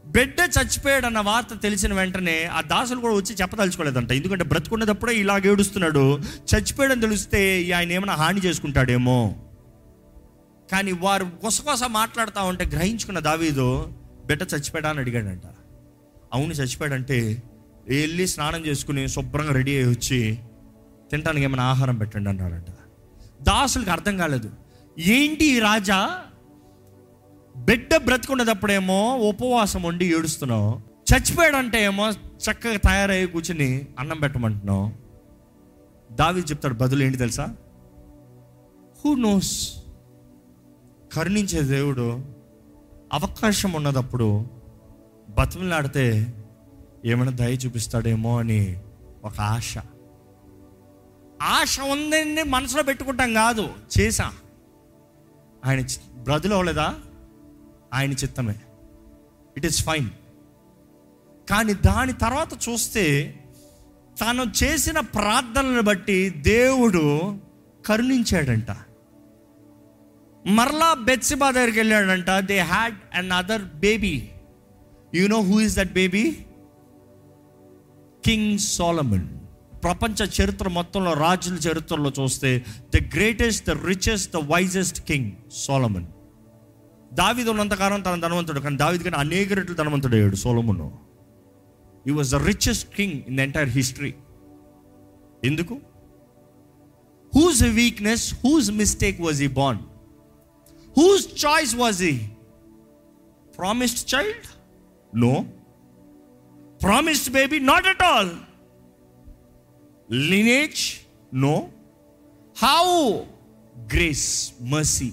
బిడ్డ 0.08 0.36
చచ్చిపోయాడు 0.40 1.06
అన్న 1.06 1.20
వార్త 1.20 1.48
తెలిసిన 1.64 1.94
వెంటనే 1.94 2.44
ఆ 2.44 2.62
దాసులు 2.62 3.00
కూడా 3.00 3.14
వచ్చి 3.14 3.36
చెప్పదలుచుకోలేదంట. 3.36 4.12
ఎందుకంటే 4.12 4.44
బ్రతుకున్నప్పుడే 4.44 5.16
ఇలాగ 5.16 5.48
ఏడుస్తున్నాడు. 5.48 6.20
చచ్చిపోయాడని 6.56 7.02
తెలిస్తే 7.02 7.72
ఆయన 7.72 7.92
ఏమైనా 7.92 8.14
హాని 8.14 8.42
చేసుకుంటాడేమో. 8.42 9.36
కానీ 10.72 10.92
వారు 10.92 11.26
కొసకొస 11.26 11.84
మాట్లాడుతూ 11.84 12.44
ఉంటే 12.44 12.66
గ్రహించుకున్న 12.66 13.20
దావీదు 13.20 13.94
బిడ్డ 14.26 14.44
చచ్చిపోయాడా? 14.44 14.90
అని 14.90 15.00
అడిగాడంట. 15.00 15.42
అవును 16.34 16.52
చచ్చిపోయాడంటే 16.52 17.44
వెళ్ళి 17.88 18.28
స్నానం 18.28 18.66
చేసుకుని 18.66 19.08
శుభ్రంగా 19.10 19.54
రెడీ 19.54 19.72
అయ్యి 19.72 19.90
వచ్చి 19.90 20.40
తినడానికి 21.12 21.44
ఏమైనా 21.44 21.64
ఆహారం 21.64 21.98
పెట్టండి 21.98 22.30
అన్నాడంట. 22.30 22.66
దాసులకు 23.42 23.92
అర్థం 23.92 24.18
కాలేదు. 24.18 24.52
ఏంటి 25.00 25.46
ఈ 25.46 25.60
రాజా? 25.60 26.22
బిడ్డ 27.58 27.96
బ్రతుకున్నదప్పుడేమో 27.96 29.16
ఉపవాసం 29.16 29.84
ఉండి 29.84 30.16
ఏడుస్తున్నావు. 30.18 30.82
చచ్చిపోయాడంటే 31.14 31.84
ఏమో 31.84 32.12
చక్కగా 32.12 32.78
తయారయ్యి 32.78 33.28
కూర్చుని 33.28 33.88
అన్నం 34.00 34.20
పెట్టమంటున్నావు. 34.20 34.92
దావి 36.12 36.42
చెప్తాడు 36.42 36.74
బదులు 36.74 37.04
ఏంటి 37.04 37.18
తెలుసా? 37.18 37.56
హూ 39.06 39.16
నోస్ 39.16 39.74
కరుణించే 41.16 41.62
దేవుడు 41.62 42.26
అవకాశం 43.14 43.72
ఉన్నదప్పుడు 43.72 44.46
బతుకులాడితే 45.30 46.34
ఏమైనా 47.06 47.32
దయ 47.32 47.54
చూపిస్తాడేమో 47.54 48.40
అని 48.40 48.80
ఒక 49.24 49.40
ఆశ. 49.42 49.78
ఆశ 51.42 51.80
ఉందని 51.80 52.44
మనసులో 52.44 52.84
పెట్టుకుంటాం 52.84 53.34
కాదు 53.34 53.70
చేసా 54.00 54.34
ఆయన 55.66 55.82
బ్రదులు 55.82 56.24
బ్రతులు 56.24 56.54
అవ్వలేదా? 56.54 56.96
ఆయన 57.94 58.12
చిత్తమే. 58.12 58.56
ఇట్ 59.58 59.66
ఈస్ 59.66 59.86
ఫైన్ 59.86 60.10
కానీ 61.50 61.74
దాని 61.74 62.14
తర్వాత 62.14 62.70
చూస్తే 62.70 63.36
తను 64.22 64.46
చేసిన 64.64 65.00
ప్రార్థనలను 65.00 65.82
బట్టి 65.82 66.30
దేవుడు 66.30 67.38
కరుణించాడంట. 67.86 68.72
మరలా 70.46 70.88
బెత్సిబా 71.08 71.48
దగ్గరికి 71.52 71.80
వెళ్ళాడంట. 71.80 72.32
They 72.50 72.58
had 72.74 72.98
another 73.32 73.64
baby 73.86 74.16
you 75.20 75.28
know 75.28 75.40
who 75.52 75.60
is 75.60 75.76
that 75.80 75.94
baby 76.02 76.26
king 78.28 78.52
Solomon 78.58 79.28
ప్రపంచ 79.86 80.20
చరిత్ర 80.38 80.68
మొత్తంలో 80.70 81.14
రాజుల 81.14 81.58
చరిత్రలో 81.68 82.12
చూస్తే 82.20 82.52
the 82.96 83.02
greatest 83.16 83.64
the 83.70 83.74
richest 83.90 84.30
the 84.36 84.42
wisest 84.54 85.00
king 85.10 85.32
Solomon 85.64 86.08
దావిదు 87.14 87.50
ఉన్నంతకాలం 87.50 88.02
తన 88.02 88.16
ధనవంతుడు 88.26 88.60
కానీ 88.60 88.78
దావిది 88.84 89.04
కానీ 89.04 89.18
అనేక 89.24 89.54
రెట్లు 89.54 89.76
ధనవంతుడు 89.76 90.16
అయ్యాడు 90.16 90.36
సోలమును. 90.36 90.88
He 92.08 92.12
was 92.12 92.32
the 92.32 92.36
richest 92.36 92.88
king 92.96 93.18
in 93.28 93.38
the 93.38 93.40
entire 93.40 93.70
history 93.70 94.14
ఎందుకు? 95.50 95.76
Whose 97.34 97.64
weakness 97.82 98.26
whose 98.44 98.72
mistake 98.72 99.22
was 99.22 99.42
he 99.44 99.52
bond 99.60 99.84
whose 100.98 101.46
choice 101.46 101.76
was 101.76 102.04
he 102.04 102.28
promised 103.58 104.16
child 104.16 104.48
no 105.18 105.46
promised 106.84 107.34
baby 107.34 107.60
not 107.60 107.88
at 107.88 108.02
all 108.02 108.30
lineage 110.12 111.08
no 111.36 111.68
how 112.64 113.12
grace 113.94 114.54
mercy 114.62 115.12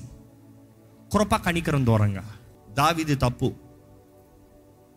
కృప 1.12 1.36
కనికరం 1.36 1.86
దూరంగా. 1.86 2.34
దావిది 2.70 3.14
తప్పు. 3.14 3.52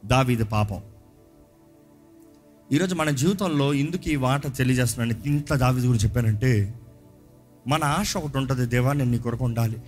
దావిది 0.06 0.44
పాపం. 0.44 0.84
ఈరోజు 2.72 2.96
మన 2.96 3.10
జీవితంలో 3.10 3.74
ఎందుకు 3.74 4.10
ఈ 4.10 4.16
మాట 4.16 4.58
తెలియజేస్తున్నాను 4.58 5.28
ఇంత 5.28 5.54
దావిది 5.54 5.88
గురించి 5.88 6.04
చెప్పానంటే 6.04 6.74
మన 7.68 7.84
ఆశ 7.84 8.18
ఒకటి 8.18 8.38
ఉంటుంది 8.38 8.66
దేవా 8.66 8.94
నేను 8.94 9.12
నీ 9.12 9.20
కొరకు 9.20 9.46
ఉండాలి. 9.46 9.82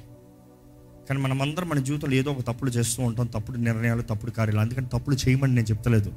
కానీ 1.10 1.22
మనమందరం 1.22 1.70
మన 1.70 1.80
జీవితంలో 1.80 2.16
ఏదో 2.16 2.32
ఒక 2.32 2.42
తప్పులు 2.42 2.70
చేస్తూ 2.70 3.04
ఉంటాం 3.04 3.26
తప్పుడు 3.26 3.58
నిర్ణయాలు 3.58 4.02
తప్పుడు 4.02 4.32
కార్యాలు. 4.32 4.60
అందుకని 4.60 4.86
తప్పులు 4.86 5.16
చేయమని 5.16 5.56
నేను 5.56 5.66
చెప్తలేదు. 5.66 6.14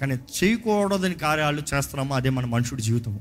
కానీ 0.00 0.14
చేయకూడదని 0.14 1.14
కార్యాలు 1.14 1.62
చేస్తున్నామో? 1.74 2.16
అదే 2.16 2.30
మన 2.30 2.44
మనుషుడి 2.44 2.82
జీవితం 2.82 3.20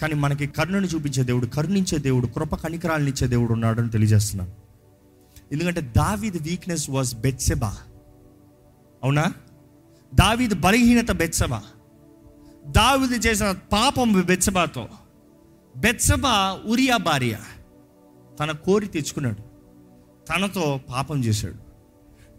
కానీ 0.00 0.14
మనకి 0.14 0.46
కరుణను 0.46 0.86
చూపించే 0.86 1.22
దేవుడు 1.22 1.46
కరుణించే 1.46 1.98
దేవుడు 1.98 2.26
కృప 2.26 2.54
కనికరాలను 2.54 3.08
ఇచ్చే 3.08 3.26
దేవుడు 3.26 3.52
ఉన్నాడని 3.52 3.90
తెలియజేస్తున్నాను. 3.90 4.52
ఎందుకంటే 5.52 5.80
దావీద్ 5.80 6.36
వీక్నెస్ 6.42 6.90
వాజ్ 6.90 7.14
బెత్సెబా. 7.14 7.76
అవునా? 9.02 9.32
దావీద్ 10.14 10.60
బలహీనత 10.60 11.10
బెత్సబా. 11.10 11.62
దావీద్ 12.66 13.26
చేసిన 13.26 13.54
పాపం 13.72 14.20
బెత్సబాతో. 14.20 14.88
బెత్సబా 15.76 16.60
ఉరియా 16.66 16.96
భార్య 16.96 17.38
తన 18.40 18.50
కోరి 18.50 18.86
తెచ్చుకున్నాడు. 18.86 19.55
తనతో 20.28 20.80
పాపం 20.90 21.24
చేశాడు. 21.24 21.54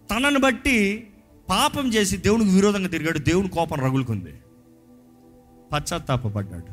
తనను 0.10 0.40
బట్టి 0.40 1.08
పాపం 1.50 1.94
చేసి 1.94 2.18
దేవునికి 2.18 2.50
విరోధంగా 2.50 2.88
తిరిగాడు. 2.88 3.20
దేవుని 3.20 3.50
కోపం 3.50 3.80
రగులుకుంది. 3.80 4.34
పశ్చాత్తాపడ్డాడు 5.74 6.66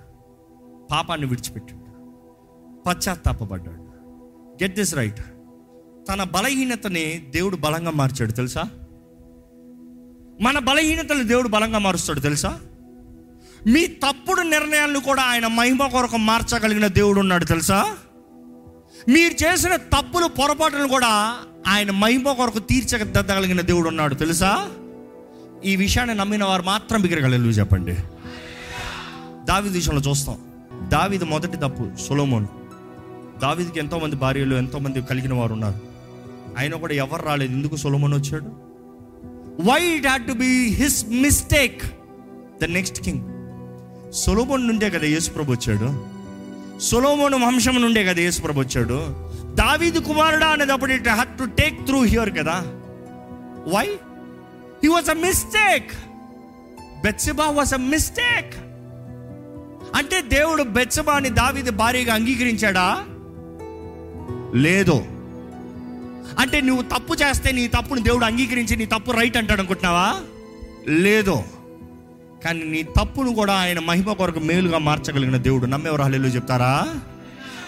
పాపాన్ని 0.91 1.27
విడిచిపెట్టాడు. 1.27 1.85
పశ్చాత్తాపడ్డాడు 2.87 3.83
గెట్ 4.63 4.75
దిస్ 4.75 4.95
రైట్ 4.95 5.21
తన 6.09 6.23
బలహీనతని 6.23 7.31
దేవుడు 7.31 7.57
బలంగా 7.57 7.91
మార్చాడు 7.91 8.33
తెలుసా? 8.33 8.63
మన 10.41 10.59
బలహీనతలు 10.59 11.23
దేవుడు 11.23 11.49
బలంగా 11.49 11.79
మారుస్తాడు 11.79 12.21
తెలుసా? 12.21 12.61
మీ 13.67 13.87
తప్పుడు 13.87 14.43
నిర్ణయాలను 14.43 15.01
కూడా 15.01 15.23
ఆయన 15.23 15.47
మహిమ 15.47 15.87
కొరకు 15.87 16.17
మార్చగలిగిన 16.17 16.87
దేవుడు 16.87 17.21
ఉన్నాడు 17.21 17.45
తెలుసా? 17.45 17.97
మీరు 19.09 19.45
చేసిన 19.45 19.77
తప్పులు 19.77 20.27
పొరపాటును 20.27 20.89
కూడా 20.89 21.37
ఆయన 21.67 21.91
మహిమ 21.91 22.33
కొరకు 22.33 22.59
తీర్చగలిగిన 22.59 23.61
దేవుడు 23.61 23.89
ఉన్నాడు. 23.89 24.15
తెలుసా? 24.15 24.71
ఈ 25.65 25.77
విషయాన్ని 25.77 26.15
నమ్మిన 26.15 26.45
వారు 26.45 26.63
మాత్రం 26.63 27.03
బిగరగలరు 27.03 27.51
చెప్పండి. 27.51 27.95
దావిది 29.45 29.75
విషయంలో 29.75 30.11
చూస్తాం. 30.11 30.37
దావిది 30.89 31.25
మొదటి 31.25 31.57
తప్పు 31.57 31.97
సులోమోన్. 32.09 32.47
దావిదికి 33.43 33.79
ఎంతోమంది 33.79 34.17
భార్యలు 34.17 34.57
ఎంతోమంది 34.57 35.03
కలిగిన 35.03 35.35
వారు 35.35 35.53
ఉన్నారు. 35.53 35.81
ఆయన 36.59 36.75
కూడా 36.75 36.95
ఎవరు 36.95 37.23
రాలేదు. 37.23 37.53
ఎందుకు 37.53 37.77
సులోమోన్ 37.77 38.15
వచ్చాడు? 38.15 38.45
Why 39.71 39.83
it 39.83 40.07
had 40.07 40.27
to 40.27 40.33
be 40.33 40.69
his 40.69 41.07
mistake 41.09 41.83
the 42.63 42.65
next 42.65 43.01
king 43.01 43.23
Solomon 44.13 44.67
నుండే 44.67 44.91
కదా 44.91 45.07
యేసుప్రభు 45.07 45.53
వచ్చాడు. 45.53 46.14
సొలోమోను 46.81 47.47
వంశం 47.47 47.83
నుండే 47.83 48.05
కదా 48.05 48.21
యేసుప్రభు 48.21 48.61
వచ్చాడు. 48.61 49.17
దావీదు 49.55 49.99
కుమారుడా 49.99 50.47
అనేటప్పుడు 50.47 50.93
it 50.93 51.09
had 51.09 51.39
to 51.39 51.45
take 51.45 51.87
through 51.87 52.03
here 52.03 52.39
కదా. 52.39 52.63
Why 53.77 53.87
he 54.83 54.89
was 54.89 55.11
a 55.11 55.13
mistake 55.13 55.91
Bathsheba 57.05 57.47
was 57.47 57.75
a 57.75 57.77
mistake 57.77 58.55
అంటే 59.95 60.21
దేవుడు 60.21 60.63
బెత్సబాని 60.63 61.31
దావీది 61.31 61.71
భారీగా 61.71 62.15
అంగీకరించాడా? 62.15 63.05
లేదు. 64.55 65.05
అంటే 66.39 66.61
నువ్వు 66.61 66.83
తప్పు 66.83 67.15
చేస్తే 67.15 67.53
నీ 67.53 67.69
తప్పును 67.69 68.03
దేవుడు 68.03 68.25
అంగీకరించి 68.25 68.77
నీ 68.77 68.87
తప్పు 68.87 69.11
రైట్ 69.11 69.37
అంటాడు 69.37 69.61
అనుకుంటున్నావా? 69.61 70.15
లేదు. 70.89 71.43
కానీ 72.45 72.63
నీ 72.65 72.83
తప్పును 72.83 73.35
కూడా 73.35 73.55
ఆయన 73.55 73.79
మహిమ 73.79 74.13
కొరకు 74.13 74.39
మేలుగా 74.39 74.79
మార్చగలిగిన 74.79 75.37
దేవుడు. 75.37 75.67
నమ్మేవారు 75.67 76.03
హల్లు 76.03 76.29
చెప్తారా? 76.29 76.95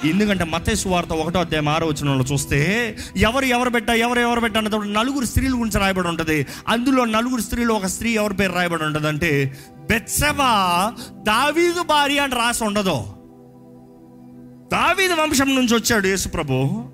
ఎందుకంటే 0.04 0.45
మతేసు 0.45 0.88
వార్త 0.88 1.12
ఒకటో 1.12 1.40
అధ్యాయం 1.40 1.68
ఆరో 1.68 1.87
వచ్చిన 1.87 2.25
చూస్తే 2.33 2.97
ఎవరు 3.16 3.45
ఎవరు 3.45 3.71
పెట్టా 3.71 3.95
ఎవరు 3.95 4.21
ఎవరు 4.21 4.40
పెట్టా 4.40 4.59
అన్నప్పుడు 4.59 4.88
నలుగురు 4.88 5.25
స్త్రీల 5.25 5.52
గురించి 5.52 5.80
రాయబడి 5.80 6.09
ఉంటుంది. 6.09 6.47
అందులో 6.68 7.04
నలుగురు 7.04 7.40
స్త్రీలు 7.40 7.73
ఒక 7.73 7.87
స్త్రీ 7.87 8.11
ఎవరి 8.11 8.35
పేరు 8.35 8.52
రాయబడి 8.52 8.85
ఉంటుంది 8.85 9.09
అంటే 9.09 9.59
బెత్సబా 9.90 10.92
దావీదు 11.12 11.83
భార్య 11.83 12.18
అని 12.18 12.35
రాసి 12.35 12.64
ఉండదు. 12.64 13.02
దావీదు 14.73 15.12
వంశం 15.12 15.54
నుంచి 15.54 15.75
వచ్చాడు 15.75 16.06
యేసుప్రభు. 16.06 16.85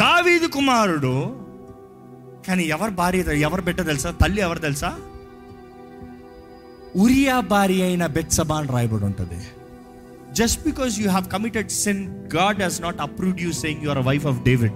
దావీదు 0.00 0.46
కుమారుడు. 0.46 1.40
కానీ 2.48 2.64
ఎవరు 2.64 2.90
భార్య 2.90 3.40
ఎవరు 3.40 3.62
బిడ్డ 3.62 3.86
తెలుసా? 3.86 4.10
తల్లి 4.10 4.42
ఎవరు 4.42 4.58
తెలుసా? 4.58 4.98
ఉరియా 6.96 7.40
భార్య 7.40 7.82
అయిన 7.82 8.06
బెత్సబా 8.06 8.56
అని 8.58 8.68
రాయబడి 8.68 9.04
ఉంటుంది. 9.04 9.44
Just 10.32 10.64
because 10.64 11.00
you 11.00 11.08
have 11.08 11.30
committed 11.30 11.70
sin 11.70 12.08
God 12.36 12.62
has 12.62 12.82
not 12.82 13.00
approved 13.00 13.40
you 13.40 13.52
saying 13.52 13.82
your 13.82 13.98
wife 13.98 14.26
of 14.26 14.42
David 14.42 14.74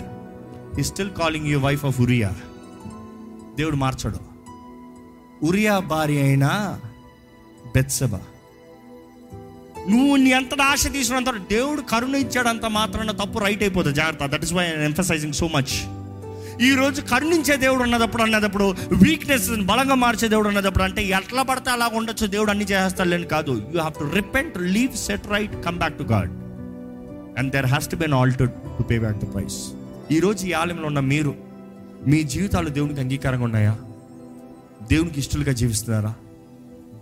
he 0.80 0.82
still 0.82 1.10
calling 1.10 1.46
you 1.46 1.58
wife 1.58 1.84
of 1.84 2.00
Uriah 2.00 2.34
దేవుడు 3.56 3.76
మార్చడు. 3.76 4.18
ఉరియా 5.42 5.78
భార్య 5.78 6.22
అయిన 6.22 6.80
బెత్సబా. 7.74 8.20
నువ్వు 9.90 10.16
నీ 10.16 10.32
అంత 10.32 10.62
ఆశ 10.62 10.86
తీసుకున్నంత 10.92 11.50
దేవుడు 11.50 11.80
కరుణ 11.80 12.14
ఇచ్చాడంత 12.14 12.64
మాత్రాన 12.64 13.10
తప్పు 13.10 13.38
రైట్ 13.38 13.62
అయిపోతుంది 13.62 13.96
జాగ్రత్త. 13.96 14.26
That 14.26 14.44
is 14.44 14.52
why 14.52 14.64
emphasizing 14.64 15.32
so 15.32 15.48
much 15.48 15.93
ఈరోజు 16.62 17.02
కరుణించే 17.02 17.56
దేవుడు 17.56 17.82
ఉన్నదప్పుడు 17.82 18.22
అన్నదప్పుడు 18.22 18.74
వీక్నెస్ 18.92 19.50
బలంగా 19.50 19.94
మార్చే 19.94 20.28
దేవుడు 20.28 20.48
ఉన్నదప్పుడు 20.48 20.84
అంటే 20.84 21.02
ఎట్లా 21.04 21.42
పడితే 21.42 21.70
అలా 21.70 21.90
ఉండొచ్చు 21.92 22.26
దేవుడు 22.26 22.50
అన్ని 22.50 22.64
చేస్తాడని 22.64 23.24
కాదు. 23.24 23.50
You 23.50 23.80
have 23.80 23.94
to 23.94 24.14
repent 24.14 24.58
leave 24.58 24.96
set 24.96 25.26
right 25.26 25.64
come 25.64 25.78
back 25.78 25.98
to 25.98 26.02
God 26.02 26.30
and 27.38 27.52
there 27.52 27.66
has 27.66 27.88
to 27.90 27.96
been 27.96 28.14
all 28.14 28.34
to 28.34 28.44
pay 28.82 28.98
back 28.98 29.16
the 29.16 29.34
price 29.34 29.72
ఈ 30.12 30.20
రోజు 30.20 30.46
ఈ 30.46 30.52
ఆలయంలో 30.52 30.86
ఉన్న 30.86 31.00
మీరు 31.00 31.34
మీ 32.06 32.22
జీవితాలు 32.22 32.68
దేవునికి 32.68 33.00
అంగీకారంగా 33.00 33.44
ఉన్నాయా? 33.44 33.78
దేవునికి 34.82 35.20
ఇష్టలుగా 35.20 35.52
జీవిస్తున్నారా? 35.52 36.14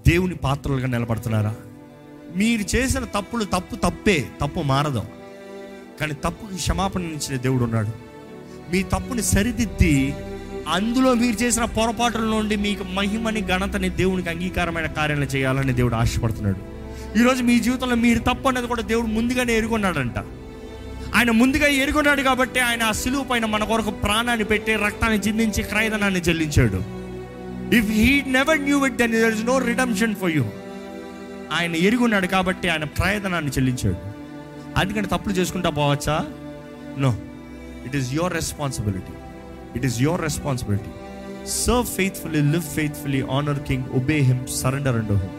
దేవుని 0.09 0.35
పాత్రలుగా 0.35 0.87
నిలబడుతున్నారా? 0.87 1.55
మీరు 2.37 2.77
చేసిన 2.77 3.05
తప్పులు 3.05 3.45
తప్పు 3.45 3.77
తప్పే 3.77 4.29
తప్పు 4.41 4.61
మారదు. 4.61 5.03
కానీ 6.01 6.15
తప్పుకి 6.15 6.55
క్షమాపణ 6.55 7.01
ఇచ్చిన 7.03 7.41
దేవుడు 7.41 7.65
ఉన్నాడు. 7.65 8.12
మీ 8.71 8.83
తప్పుని 8.83 9.23
సరిదిద్ది 9.23 10.15
అందులో 10.69 11.15
మీరు 11.15 11.43
చేసిన 11.43 11.65
పొరపాటుల 11.65 12.21
నుండి 12.21 12.57
మీకు 12.57 12.85
మహిమని 12.85 13.41
ఘనతని 13.41 13.89
దేవునికి 13.89 14.29
అంగీకారమైన 14.29 14.87
కార్యాలు 14.87 15.25
చేయాలని 15.25 15.73
దేవుడు 15.73 15.95
ఆశపడుతున్నాడు. 15.95 16.61
ఈరోజు 17.19 17.43
మీ 17.43 17.59
జీవితంలో 17.59 17.97
మీరు 17.97 18.19
తప్పు 18.19 18.49
అనేది 18.49 18.67
కూడా 18.67 18.83
దేవుడు 18.83 19.07
ముందుగానే 19.07 19.57
ఎరుగున్నాడంట. 19.57 20.19
ఆయన 21.15 21.31
ముందుగా 21.31 21.67
ఎరుగున్నాడు 21.67 22.23
కాబట్టి 22.23 22.61
ఆయన 22.61 22.83
ఆ 22.83 22.93
సిలువు 22.93 23.25
పైన 23.25 23.45
మన 23.45 23.65
కొరకు 23.65 23.91
ప్రాణాన్ని 23.91 24.45
పెట్టి 24.45 24.75
రక్తాన్ని 24.75 25.19
చిందించి 25.19 25.63
క్రయదనాన్ని 25.63 26.21
చెల్లించాడు. 26.21 27.03
If 27.75 27.91
he 27.91 28.23
never 28.27 28.61
knew 28.61 28.87
it 28.87 28.97
then 28.97 29.13
there 29.13 29.35
is 29.35 29.45
no 29.45 29.59
redemption 29.59 30.15
for 30.15 30.31
you 30.31 30.45
ఆయన 31.53 31.77
ఎరుగున్నాడు 31.77 32.27
కాబట్టి 32.27 32.69
ఆయన 32.69 32.85
ప్రయత్నాన్ని 32.85 33.51
చెల్లించాడు. 33.51 33.97
అందుకని 34.79 35.07
తప్పులు 35.07 35.35
చేసుకుంటా 35.35 35.71
పోవచ్చా? 35.71 36.27
No 36.99 37.17
it 37.87 37.97
is 37.97 38.13
your 38.13 38.35
responsibility 38.35 39.13
it 39.77 39.87
is 39.87 40.01
your 40.01 40.23
responsibility 40.23 40.91
serve 41.49 41.87
faithfully 41.87 42.41
live 42.41 42.63
faithfully 42.63 43.23
honour 43.23 43.61
king 43.61 43.85
obey 43.85 44.19
him 44.19 44.47
surrender 44.47 44.97
and 44.97 45.13
him 45.13 45.31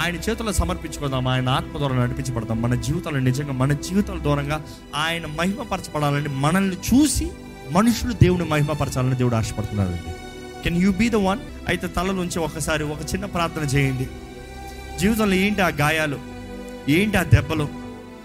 ఆయన 0.00 0.14
చేతుల్లో 0.14 0.52
సమర్పించుకుందాం 0.52 1.28
ఆయన 1.28 1.48
ఆత్మ 1.48 1.78
ద్వారా 1.78 1.96
నడిపించబడతాం. 1.96 2.62
మన 2.62 2.74
జీవితాలు 2.74 3.18
నిజంగా 3.18 3.52
మన 3.52 3.72
జీవితాల 3.72 4.18
దూరంగా 4.18 4.64
ఆయన 4.94 5.26
మహిమపరచబడాలని 5.26 6.28
మనల్ని 6.28 6.76
చూసి 6.76 7.30
మనుషులు 7.70 8.12
దేవుని 8.12 8.44
మహిమపరచాలని 8.44 9.14
దేవుడు 9.14 9.34
ఆశపడుతున్నాడండి. 9.34 10.14
Can 10.62 10.82
you 10.82 10.92
be 10.92 11.08
the 11.08 11.14
one 11.14 11.38
అయితే 11.68 11.86
తల 11.86 12.06
నుంచి 12.06 12.38
ఒకసారి 12.38 12.84
ఒక 12.84 12.98
చిన్న 13.14 13.24
ప్రార్థన 13.24 13.62
చేయండి. 13.62 14.06
జీవితంలో 14.98 15.34
ఏంటి 15.34 15.60
ఆ 15.60 15.68
గాయాలు? 15.68 16.18
ఏంటి 16.88 17.16
ఆ 17.16 17.22
దెబ్బలు? 17.22 17.68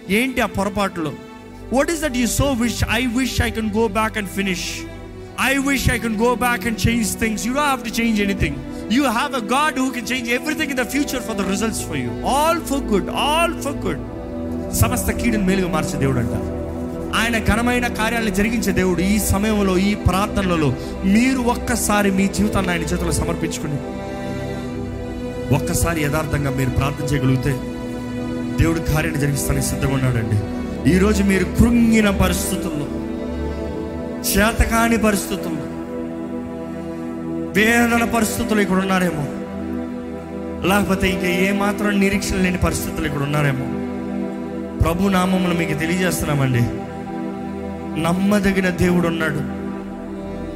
ఏంటి 0.10 0.42
ఆ 0.42 0.46
పొరపాట్లు? 0.46 1.31
What 1.72 1.92
is 1.94 2.02
that 2.06 2.18
you 2.22 2.28
so 2.40 2.48
wish 2.64 2.80
I 3.00 3.02
wish 3.18 3.38
I 3.48 3.50
can 3.58 3.72
go 3.80 3.86
back 3.98 4.18
and 4.22 4.32
finish 4.38 4.68
I 5.50 5.54
wish 5.68 5.88
I 5.96 6.00
can 6.06 6.18
go 6.24 6.32
back 6.46 6.66
and 6.70 6.80
change 6.86 7.12
things 7.24 7.44
you 7.48 7.54
have 7.60 7.82
to 7.88 7.94
change 8.00 8.20
anything 8.26 8.58
you 8.96 9.04
have 9.10 9.36
a 9.42 9.44
God 9.54 9.78
who 9.84 9.90
can 9.98 10.10
change 10.12 10.30
everything 10.38 10.72
in 10.76 10.82
the 10.82 10.88
future 10.96 11.24
for 11.28 11.38
the 11.42 11.46
results 11.54 11.84
for 11.90 12.00
you 12.04 12.10
all 12.34 12.62
for 12.72 12.84
good 12.92 13.10
all 13.26 13.56
for 13.66 13.78
good 13.86 14.04
సమస్త 14.82 15.12
కీడును 15.22 15.46
మేలుగా 15.50 15.70
మార్చే 15.76 15.98
దేవుడు 16.04 16.20
అంట 16.20 16.36
ఆయన 17.20 17.38
ఘనమైన 17.48 17.86
కార్యాలను 18.00 18.34
జరిగించే 18.36 18.72
దేవుడు 18.78 19.02
ఈ 19.14 19.18
సమయంలో 19.32 19.74
ఈ 19.88 19.94
ప్రార్థనలలో 20.06 20.70
మీరు 21.16 21.42
ఒక్కసారి 21.54 22.12
మీ 22.20 22.26
జీవితాన్ని 22.38 22.72
ఆయన 22.74 22.86
చేతిలో 22.92 23.14
సమర్పించుకుని 23.18 23.78
ఒక్కసారి 25.58 26.00
యథార్థంగా 26.06 26.52
మీరు 26.60 26.72
ప్రార్థన 26.78 27.06
చేయగలిగితే 27.12 27.54
దేవుడు 28.60 28.80
కార్యాన్ని 28.92 29.22
జరిగిస్తానికి 29.24 29.68
సిద్ధంగా 29.72 29.96
ఉన్నాడండి. 29.98 30.38
ఈరోజు 30.88 31.24
మీరు 31.24 31.46
కృంగిన 31.46 32.10
పరిస్థితుల్లో 32.10 32.86
చేతకాని 34.22 34.98
పరిస్థితుల్లో 34.98 35.62
వేదన 37.52 38.04
పరిస్థితులు 38.06 38.62
ఇక్కడ 38.62 38.76
ఉన్నారేమో. 38.76 39.26
లేకపోతే 40.68 41.10
ఇంకా 41.10 41.28
ఏమాత్రం 41.28 42.00
నిరీక్షణ 42.00 42.36
లేని 42.36 42.58
పరిస్థితులు 42.58 43.06
ఇక్కడ 43.06 43.22
ఉన్నారేమో. 43.22 43.66
ప్రభు 44.84 45.10
నామములు 45.10 45.54
మీకు 45.54 45.74
తెలియజేస్తున్నామండి. 45.74 46.62
నమ్మదగిన 48.02 48.70
దేవుడు 48.70 49.08
ఉన్నాడు. 49.08 49.40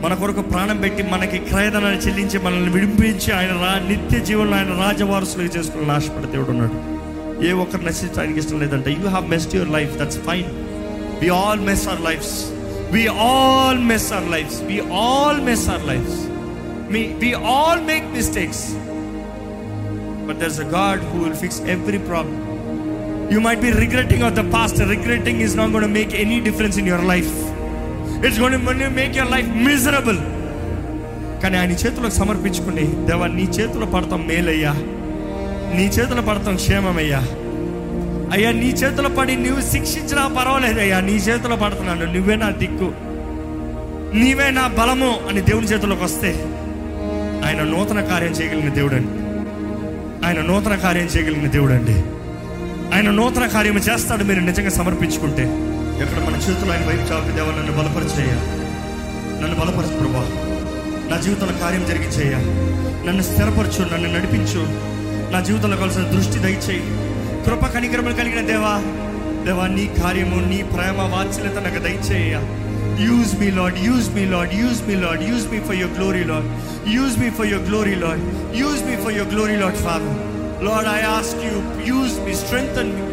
మన 0.03 0.13
కొరకు 0.13 0.41
ప్రాణం 0.41 0.77
పెట్టి 0.77 1.03
మనకి 1.03 1.37
క్రయదనాన్ని 1.37 2.01
చెల్లించి 2.01 2.39
మనల్ని 2.39 2.69
విడిపించి 2.69 3.33
ఆయన 3.33 3.49
రా 3.49 3.87
నిత్య 3.89 4.19
జీవనంలో 4.19 4.57
ఆయన 4.57 4.67
రాజవారసులుగా 4.67 5.49
చేసుకుని 5.57 5.87
నాశపడే 5.87 6.31
దేవుడు 6.31 6.49
ఉన్నాడు. 6.49 6.94
ఏ 7.41 7.51
ఒక్కరు 7.51 7.83
నశించడానికి 7.83 8.39
ఇష్టం 8.39 8.59
లేదంటే 8.59 8.91
you 8.91 9.07
have 9.07 9.27
messed 9.27 9.55
your 9.55 9.69
life 9.69 9.97
that's 9.97 10.17
fine 10.17 10.49
we 11.21 11.29
all 11.29 11.59
mess 11.59 11.87
our 11.87 12.01
lives 12.01 12.35
we 12.91 13.07
all 13.07 13.79
mess 13.79 14.13
our 14.13 14.29
lives 14.29 14.61
we 14.61 14.81
all 14.91 15.41
mess 15.41 15.69
our 15.69 15.85
lives 15.85 16.17
me 16.89 17.07
we 17.19 17.33
all 17.33 17.81
make 17.81 18.13
mistakes 18.13 18.75
but 20.27 20.37
there's 20.37 20.59
a 20.59 20.63
God 20.63 21.03
who 21.03 21.23
will 21.23 21.33
fix 21.33 21.61
every 21.69 21.97
problem 21.97 22.41
you 23.33 23.39
might 23.39 23.59
be 23.59 23.69
regretting 23.69 24.23
of 24.23 24.35
the 24.35 24.51
past 24.51 24.79
regretting 24.79 25.41
is 25.41 25.55
not 25.57 25.71
gonna 25.71 25.91
make 25.91 26.15
any 26.15 26.39
difference 26.39 26.77
in 26.77 26.87
your 26.87 27.03
life 27.03 27.33
it's 28.25 28.39
gonna 28.39 28.57
make 28.95 29.17
your 29.17 29.31
life 29.31 29.49
miserable 29.55 30.17
కానీ 31.43 31.57
ఆయన 31.57 31.71
చేతులకు 31.71 32.09
సమర్పించుకుని 32.09 33.05
దేవా 33.05 33.27
నీ 33.27 33.43
చేతులు 33.43 33.85
పడతాం 33.85 34.27
మేలయ్యా. 34.27 34.73
నీ 35.73 35.85
చేతులు 35.85 36.21
పడతాం 36.21 36.55
క్షేమమయ్యా. 36.55 37.19
అయ్యా 38.33 38.51
నీ 38.51 38.67
చేతులు 38.67 39.09
పడి 39.09 39.35
నువ్వు 39.35 39.61
శిక్షించినా 39.61 40.27
పర్వాలేదయ్యా. 40.27 40.99
నీ 40.99 41.11
చేతులు 41.11 41.55
పడుతున్నాను 41.55 42.13
నువ్వే 42.13 42.35
నా 42.35 42.49
దిక్కు. 42.49 42.91
నీవే 44.17 44.49
నా 44.49 44.67
బలము 44.67 45.19
అని 45.29 45.41
దేవుని 45.41 45.67
చేతుల్లోకి 45.67 46.03
వస్తే 46.03 46.27
ఆయన 47.47 47.63
నూతన 47.63 48.01
కార్యం 48.01 48.31
చేయగలిగిన 48.31 48.73
దేవుడండి. 48.73 49.07
ఆయన 50.27 50.41
నూతన 50.41 50.75
కార్యం 50.75 51.05
చేయగలిగిన 51.05 51.49
దేవుడండి. 51.49 51.93
ఆయన 52.95 53.09
నూతన 53.11 53.47
కార్యం 53.47 53.77
చేస్తాడు 53.77 54.23
మీరు 54.23 54.39
నిజంగా 54.39 54.69
సమర్పించుకుంటే. 54.69 55.43
ఎక్కడ 56.01 56.23
మన 56.23 56.35
చేతులు 56.35 56.71
ఆయన 56.71 56.81
వైపు 56.81 57.13
చాపి 57.13 57.31
దేవా 57.31 57.47
నన్ను 57.47 57.71
బలపరిచేయ 57.71 58.31
నన్ను 59.41 59.55
బలపరచు 59.55 59.97
ప్రభా. 59.97 60.29
నా 61.09 61.21
జీవితంలో 61.21 61.53
కార్యం 61.53 61.85
జరిగించేయ 61.85 62.33
నన్ను 63.07 63.23
స్థిరపరచు 63.23 63.93
నన్ను 63.93 64.17
నడిపించు. 64.17 64.94
నా 65.33 65.39
జీవితంలో 65.39 65.77
కలిసిన 65.77 66.03
దృష్టి 66.09 66.39
దయచేయి. 66.39 66.83
కృప 67.45 67.65
కనికరములు 67.65 68.15
కలిగిన 68.15 68.41
దేవా 68.45 68.73
దేవా 69.45 69.65
నీ 69.67 69.85
కార్యము 69.99 70.37
నీ 70.49 70.59
ప్రేమ 70.73 71.01
వాత్సల్యత 71.13 71.57
నాకు 71.57 71.79
దయచేయ 71.79 72.35
use 73.05 73.33
me 73.39 73.49
Lord 73.51 73.77
use 73.87 74.07
me 74.15 74.25
Lord 74.25 74.53
use 74.53 74.79
me 74.87 74.95
Lord 74.95 75.23
use 75.29 75.47
me 75.51 75.59
for 75.59 75.75
your 75.75 75.95
glory 75.97 76.23
Lord 76.23 76.47
use 76.89 77.17
me 77.19 77.29
for 77.29 77.47
your 77.47 77.67
glory 77.69 77.95
Lord 77.95 78.21
use 78.57 78.81
me 78.87 78.95
for 79.03 79.13
your 79.13 79.31
glory 79.33 79.55
Lord 79.55 79.79
father 79.85 80.15
Lord 80.67 80.89
I 80.89 81.01
ask 81.17 81.41
you 81.47 81.55
use 81.91 82.15
me 82.25 82.33
strength 82.43 82.79
me 82.87 83.03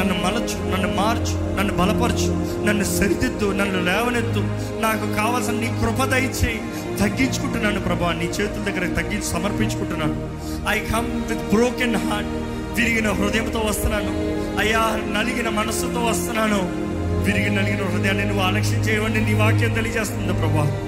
నన్ను 0.00 0.14
మలచు 0.14 0.72
నన్ను 0.72 0.96
మార్చు 0.96 1.58
నన్ను 1.58 1.74
బలపరచు 1.74 2.30
నన్ను 2.64 2.84
సరిదిద్దు 2.84 3.52
నన్ను 3.52 3.82
లేవనెత్తు. 3.82 4.40
నాకు 4.80 5.14
కావాల్సిన 5.14 5.54
నీ 5.54 5.66
కృప 5.66 6.04
దయచేయి 6.04 6.60
తగ్గించుకుంటున్నాను 7.00 7.80
ప్రభా. 7.80 8.12
నీ 8.12 8.24
చేతుల 8.24 8.62
దగ్గర 8.62 8.94
తగ్గించి 8.94 9.22
సమర్పించుకుంటున్నాను. 9.22 10.30
I 10.68 10.78
come 10.78 11.24
with 11.24 11.54
broken 11.54 11.96
heart 11.96 12.28
విరిగిన 12.74 13.10
హృదయంతో 13.10 13.58
వస్తున్నాను. 13.58 14.10
అయ్యా 14.58 15.00
నలిగిన 15.18 15.48
మనస్సుతో 15.48 16.04
వస్తున్నాను. 16.04 16.84
విరిగి 17.24 17.50
నలిగిన 17.50 17.86
హృదయాన్ని 17.86 18.24
నువ్వు 18.24 18.42
ఆలక్ష్యం 18.42 18.80
చేయవండి 18.80 19.20
నీ 19.20 19.34
వాక్యం 19.34 19.70
తెలియజేస్తుంది 19.70 20.32
ప్రభా. 20.32 20.80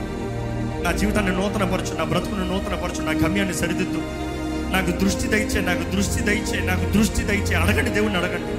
నా 0.85 0.93
జీవితాన్ని 0.93 1.33
నూతనపరచు 1.33 1.99
నా 1.99 2.05
బ్రతుకును 2.05 2.47
నూతనపరచు 2.47 3.05
నా 3.05 3.29
గమ్యాన్ని 3.29 3.55
సరిదిద్దు. 3.55 4.03
నాకు 4.73 4.91
దృష్టి 4.91 5.27
దయచే 5.29 5.61
నాకు 5.61 5.97
దృష్టి 5.97 6.23
దయచే 6.23 6.67
నాకు 6.67 6.91
దృష్టి 6.91 7.23
దయచే 7.23 7.55
అడగండి 7.55 7.91
దేవుణ్ణి 7.91 8.19
అడగండి. 8.19 8.56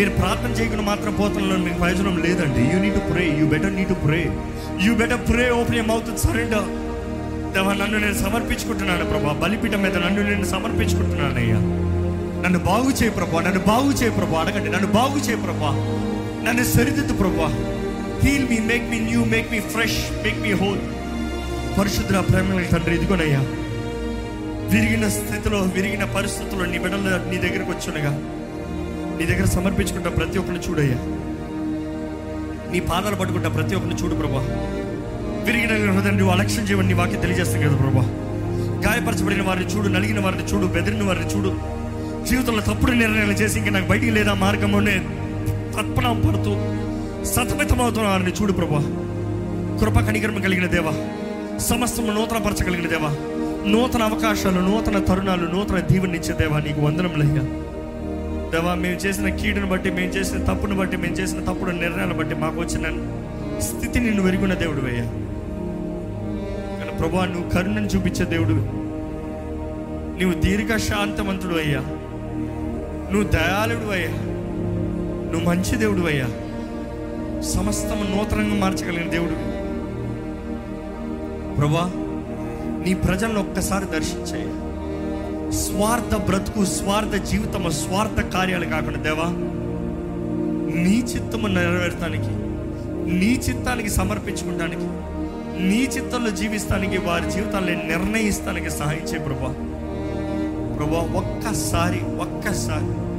మీరు 0.00 0.10
ప్రార్థన 0.10 0.50
చేయకుండా 0.50 0.82
మాత్రం 0.82 1.14
పోతంలో 1.14 1.56
మీకు 1.56 1.78
ప్రయోజనం 1.78 2.22
లేదండి. 2.22 2.60
You 2.60 2.78
need 2.80 2.94
to 2.94 3.12
pray 3.12 3.36
you 3.38 3.46
better 3.46 3.74
need 3.74 3.88
to 3.88 3.94
pray 3.94 4.32
you 4.82 4.94
better 4.94 5.28
pray 5.28 5.50
open 5.50 5.76
you 5.76 5.82
mouth 5.82 6.18
surrender 6.18 6.68
దేవా 7.54 7.72
నన్ను 7.72 7.98
నేను 7.98 8.14
సమర్పించుకుంటున్నాను 8.14 9.04
ప్రభా. 9.04 9.32
బలిపీఠం 9.32 9.82
మీద 9.82 9.96
నన్ను 9.96 10.22
నేను 10.22 10.44
సమర్పించుకుంటున్నాను 10.44 11.34
అయ్యా. 11.34 11.56
నన్ను 12.42 12.58
బాగు 12.58 12.90
చేయి 12.90 13.10
ప్రభా. 13.10 13.40
నన్ను 13.40 13.60
బాగు 13.60 13.92
చేయి 13.92 14.10
ప్రభా. 14.10 14.40
అడగండి. 14.40 14.70
నన్ను 14.70 14.88
బాగు 14.88 15.18
చేయి 15.18 15.36
ప్రభా. 15.36 15.70
నన్ను 16.48 16.64
సరిదిద్దు 16.64 17.12
ప్రభా. 17.12 17.48
Heal 18.22 18.48
me 18.48 18.58
make 18.58 18.90
me 18.90 18.98
new 18.98 19.24
make 19.24 19.52
me 19.52 19.60
fresh 19.60 20.24
make 20.24 20.38
me 20.38 20.52
whole 20.52 20.78
పరిశుద్ధ 21.78 22.12
ప్రేమ 22.12 22.64
తండ్రి 22.72 22.94
ఇదిగోనయ్యా. 22.94 23.40
విరిగిన 24.68 25.08
స్థితిలో 25.08 25.58
విరిగిన 25.58 26.04
పరిస్థితుల్లో 26.04 26.66
నీ 26.66 26.78
బిడ్డలు 26.78 27.30
నీ 27.30 27.36
దగ్గరకు 27.36 27.70
వచ్చునగా 27.70 28.39
నీ 29.20 29.26
దగ్గర 29.26 29.44
సమర్పించుకుంటా 29.44 30.10
ప్రతి 30.10 30.38
ఒక్కరిని 30.38 30.70
చూడయ్యా. 30.70 30.96
నీ 32.72 32.80
పాదాలు 32.80 33.14
పట్టుకుంటా 33.14 33.48
ప్రతి 33.48 33.74
ఒక్కరిని 33.74 34.02
చూడు 34.02 34.14
ప్రభా. 34.14 34.38
విరిగిన 35.44 35.92
హృదయం 35.92 36.18
నువ్వు 36.18 36.34
అలక్ష్యం 36.34 36.64
చేయమని 36.64 36.88
నీ 36.88 36.94
వాక్యం 36.94 37.20
తెలియజేస్తాం 37.20 37.62
కదా 37.62 37.76
ప్రభా. 37.76 38.00
గాయపరచబడిన 38.86 39.42
వారిని 39.42 39.66
చూడు 39.66 39.88
నలిగిన 39.88 40.20
వారిని 40.20 40.44
చూడు 40.44 40.66
బెదిరిన 40.66 41.02
వారిని 41.02 41.26
చూడు. 41.26 41.58
జీవితంలో 42.26 42.60
తప్పుడు 42.60 42.92
నిర్ణయాలు 42.92 43.32
చేసి 43.32 43.58
ఇంకా 43.58 43.70
నాకు 43.70 43.86
బయటికి 43.86 44.10
లేదా 44.10 44.34
మార్గంలోనే 44.34 44.98
తత్పనం 45.78 46.20
పడుతూ 46.20 46.54
సతమితమవుతున్న 47.24 48.08
వారిని 48.08 48.30
చూడు 48.30 48.52
ప్రభా. 48.52 48.78
కృప 49.80 50.06
కనికరమ 50.06 50.38
కలిగిన 50.38 50.66
దేవా. 50.66 50.92
సమస్తము 51.58 52.12
నూతన 52.12 52.36
పరచగలిగిన 52.36 52.88
దేవా. 52.88 53.16
నూతన 53.66 54.02
అవకాశాలు 54.02 54.60
నూతన 54.60 54.98
తరుణాలు 54.98 55.46
నూతన 55.46 55.80
దీవెనిచ్చే 55.80 56.34
దేవా 56.34 56.60
నీకు 56.60 56.80
వందనం 56.80 57.10
వందనములయ్యా 57.10 57.59
దేవా 58.52 58.74
మేము 58.74 58.94
చేసిన 58.94 59.28
కీడును 59.28 59.66
బట్టి 59.66 59.90
మేము 59.90 60.12
చేసిన 60.12 60.44
తప్పును 60.44 60.76
బట్టి 60.76 60.96
మేము 60.96 61.14
చేసిన 61.14 61.44
తప్పుడు 61.44 61.70
నిర్ణయాలను 61.70 62.14
బట్టి 62.14 62.34
మాకు 62.34 62.60
వచ్చిన 62.60 62.86
స్థితి 63.60 64.00
నిన్ను 64.00 64.22
వెరుగున్న 64.22 64.54
దేవుడు 64.54 64.86
అయ్యా. 64.86 65.04
కానీ 66.78 66.98
ప్రభా 66.98 67.24
నువ్వు 67.24 67.50
కరుణను 67.50 67.86
చూపించే 67.86 68.24
దేవుడు. 68.24 68.54
నువ్వు 70.20 70.40
దీర్ఘ 70.40 70.76
శాంతవంతుడు 70.76 71.54
అయ్యా. 71.54 71.80
నువ్వు 73.12 73.22
దయాళుడు 73.22 73.90
అయ్యా. 73.90 74.10
నువ్వు 75.32 75.48
మంచి 75.48 75.76
దేవుడు 75.76 76.06
అయ్యా. 76.06 76.26
సమస్తము 77.42 78.16
నూతనంగా 78.16 78.54
మార్చగలిగిన 78.54 79.10
దేవుడు. 79.10 79.34
ప్రభా 81.56 81.90
నీ 82.86 82.94
ప్రజలను 82.94 83.40
ఒక్కసారి 83.40 83.84
దర్శించే 83.84 84.69
స్వార్థ 85.52 86.14
బ్రతుకు 86.14 86.64
స్వార్థ 86.64 87.14
జీవితము 87.14 87.70
స్వార్థ 87.70 88.20
కార్యాలు 88.20 88.64
కాకుండా 88.64 88.98
దేవా 88.98 89.24
నీ 90.82 90.98
చిత్తము 90.98 91.46
నెరవేర్చడానికి 91.46 92.50
నీ 93.18 93.26
చిత్తానికి 93.26 93.90
సమర్పించుకోవడానికి 93.90 94.82
నీ 95.62 95.82
చిత్తంలో 95.82 96.30
జీవిస్తానికి 96.30 96.98
వారి 96.98 97.30
జీవితాన్ని 97.30 97.86
నిర్ణయిస్తానికి 97.86 98.70
సహాయం 98.70 99.04
చేయ 99.04 99.18
ప్రభా. 99.18 99.52
ప్రభా 100.76 101.18
ఒక్కసారి 101.18 102.00
ఒక్కసారి 102.00 103.10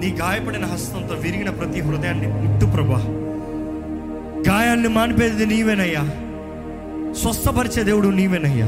నీ 0.00 0.16
గాయపడిన 0.20 0.64
హస్తంతో 0.64 1.14
విరిగిన 1.14 1.50
ప్రతి 1.50 1.80
హృదయాన్ని 1.80 2.26
ముట్టు 2.26 2.66
ప్రభా. 2.66 3.04
గాయాన్ని 4.48 4.88
మానిపేది 4.88 5.46
నీవేనయ్యా. 5.46 6.10
స్వస్థపరిచే 7.14 7.82
దేవుడు 7.82 8.08
నీవేనయ్యా. 8.08 8.66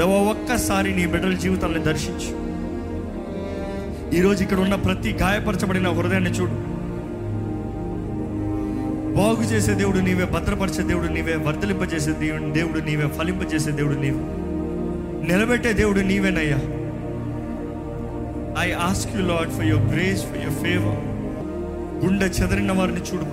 దేవ 0.00 0.10
ఒక్కసారి 0.10 0.96
నీ 0.96 1.06
బిడ్డల 1.06 1.32
జీవితాన్ని 1.32 1.78
దర్శించు. 1.78 2.50
ఈరోజు 4.16 4.42
ఇక్కడ 4.42 4.58
ఉన్న 4.58 4.74
ప్రతి 4.74 5.12
గాయపరచబడిన 5.12 5.88
హృదయాన్ని 5.88 6.30
చూడు. 6.30 6.50
బాగు 9.14 9.42
చేసే 9.42 9.74
దేవుడు 9.74 9.98
నీవే 9.98 10.24
భద్రపరిచే 10.24 10.82
దేవుడు 10.82 11.06
నీవే 11.06 11.34
వర్ధలింపజేసే 11.34 12.12
దేవుడు 12.12 12.52
దేవుడు 12.52 12.78
నీవే 12.78 13.08
ఫలింపజేసే 13.08 13.70
దేవుడు 13.70 13.94
నీవు. 13.94 14.18
నిలబెట్టే 15.26 15.72
దేవుడు 15.72 16.00
నీవేనయ్యా. 16.00 16.58
I 18.62 18.72
ask 18.72 19.16
you 19.16 19.22
Lord 19.22 19.50
for 19.50 19.64
your 19.64 19.94
grace 19.94 20.26
for 20.26 20.38
your 20.38 20.58
favour 20.58 20.98
గుండె 22.04 22.26
చెదరిన 22.26 22.72
వారిని 22.72 23.00
చూడు 23.00 23.24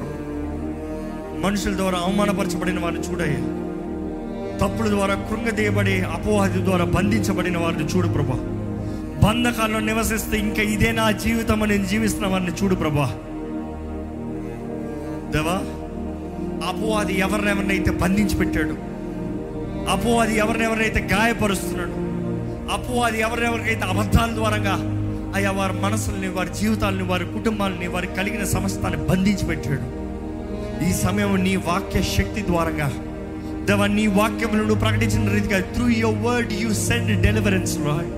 మనుషుల 1.45 1.75
ద్వారా 1.75 1.97
అవమానపరచబడిన 1.97 2.79
వారిని 2.79 3.01
చూడయ్యా. 3.01 3.66
తప్పుల 4.61 4.89
ద్వారా 4.89 5.15
కృంగదీయబడి 5.15 6.01
అపోహది 6.01 6.65
ద్వారా 6.65 6.85
బంధించబడిన 6.85 7.57
వారిని 7.57 7.83
చూడు 7.83 8.07
ప్రభా. 8.07 8.37
బంధకాల్లో 9.27 9.79
నివసిస్తే 9.79 10.37
ఇంకా 10.37 10.61
ఇదే 10.61 10.91
నా 10.91 11.11
జీవితం 11.11 11.63
అని 11.63 11.85
జీవిస్తున్న 11.85 12.27
వారిని 12.27 12.51
చూడు 12.51 12.75
ప్రభా. 12.75 13.07
దేవా 15.31 15.57
అపోవాది 16.67 17.19
ఎవరినెవరినైతే 17.19 17.91
బంధించి 17.91 18.35
పెట్టాడు 18.35 18.75
అపోవాది 19.89 20.37
ఎవరినెవరినైతే 20.37 21.07
గాయపరుస్తున్నాడు 21.11 21.91
అపోవాది 22.71 23.19
ఎవరినెవరికైతే 23.19 23.81
అబద్ధాల 23.81 24.31
ద్వారంగా 24.33 24.75
అయ్యా 25.35 25.51
వారి 25.51 25.73
మనసుల్ని 25.73 26.27
వారి 26.27 26.49
జీవితాలని 26.61 27.03
వారి 27.03 27.25
కుటుంబాలని 27.25 27.87
వారికి 27.87 28.15
కలిగిన 28.15 28.43
సమస్తాన్ని 28.43 29.07
బంధించి 29.07 29.47
పెట్టాడు. 29.47 29.85
ఈ 30.89 30.93
సమయం 30.93 31.43
నీ 31.43 31.55
వాక్య 31.55 32.01
శక్తి 32.01 32.41
ద్వారంగా 32.41 32.91
దేవా 33.67 33.85
నీ 33.97 34.07
వాక్యములను 34.07 34.65
నువ్వు 34.67 34.81
ప్రకటించిన 34.83 35.31
రీతిగా 35.33 35.59
through 35.75 35.85
your 35.87 36.19
word 36.25 36.53
you 36.63 36.69
send 36.87 37.11
deliverance 37.21 37.73
Roy 37.87 38.09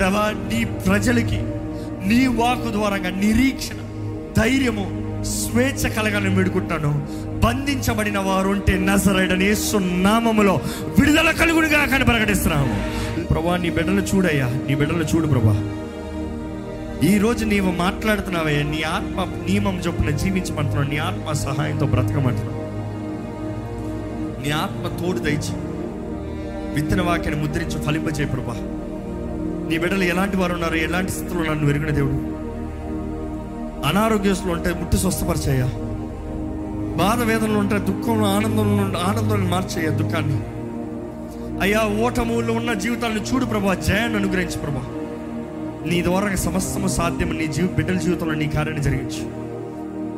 దేవా 0.00 0.24
నీ 0.52 0.60
ప్రజలకి 0.86 1.40
నీ 2.10 2.20
వాక్ 2.40 2.66
ద్వారంగా 2.76 3.10
నిరీక్షణ 3.24 3.78
ధైర్యము 4.38 4.86
స్వేచ్ఛ 5.34 5.82
కలగాలని 5.92 6.34
వేడుకుంటాను. 6.34 6.90
బంధించబడిన 7.44 8.18
వారు 8.18 8.48
ఉంటే 8.48 8.74
నజరైడని 8.88 9.44
యేసు 9.44 9.76
నామములో 10.06 10.54
విడుదల 10.98 11.30
కలుగుడుగా 11.30 11.80
కానీ 11.92 12.04
ప్రకటిస్తున్నాము. 12.04 12.76
ప్రభా 13.30 13.56
నీ 13.64 13.70
బిడ్డలు 13.70 14.02
చూడయ్యా 14.10 14.48
నీ 14.68 14.74
బిడ్డలు 14.74 15.06
చూడు 15.14 15.26
ప్రభా. 15.26 15.56
ఈరోజు 17.08 17.44
నీవు 17.44 17.70
మాట్లాడుతున్నావయ్యా 17.84 18.62
నీ 18.74 18.82
ఆత్మ 18.96 19.26
నియమం 19.48 19.78
చొప్పున 19.86 20.16
జీవించమంటున్నావు 20.16 20.88
నీ 20.92 20.98
ఆత్మ 21.08 21.32
సహాయంతో 21.46 21.86
బ్రతకమంటున్నావు. 21.94 22.55
నీ 24.46 24.52
ఆత్మ 24.52 25.04
తోడు 25.04 25.18
దయచి. 25.18 25.54
విత్తన 26.74 27.02
వాక్యాన్ని 27.02 27.46
ముద్రించి 27.46 27.84
ఫలింపజేయ 27.84 28.26
ప్రభా. 28.26 28.52
నీ 29.70 29.78
బిడ్డలు 29.78 30.04
ఎలాంటి 30.04 30.36
వారు 30.36 30.52
ఉన్నారు 30.52 30.74
ఎలాంటి 30.74 31.12
స్థితిలో 31.12 31.42
నన్ను 31.42 31.66
వెరిగిన 31.66 31.90
దేవుడు. 31.90 32.14
అనారోగ్యస్తులు 33.86 34.52
ఉంటే 34.52 34.72
ముట్టి 34.72 34.96
స్వస్థపరిచేయా 34.96 35.66
బాధ 36.96 37.22
వేదనలు 37.22 37.58
ఉంటే 37.58 37.78
దుఃఖం 37.78 38.24
ఆనందంలో 38.24 38.98
ఆనందాన్ని 38.98 39.50
మార్చేయ 39.50 39.88
దుఃఖాన్ని. 39.88 40.40
అయ్యా 41.60 42.06
ఓటములో 42.06 42.54
ఉన్న 42.54 42.72
జీవితాన్ని 42.72 43.20
చూడు 43.20 43.44
ప్రభా 43.44 43.74
జయాన్ని 43.74 44.18
అనుగ్రహించు 44.18 44.58
ప్రభా. 44.58 44.84
నీ 45.86 46.02
ద్వారా 46.02 46.34
సమస్తము 46.34 46.88
సాధ్యం 46.88 47.38
నీ 47.38 47.46
జీవి 47.46 47.68
బిడ్డల 47.68 47.94
జీవితంలో 47.94 48.34
నీ 48.34 48.48
కార్యాన్ని 48.48 48.84
జరిగించు. 48.84 49.46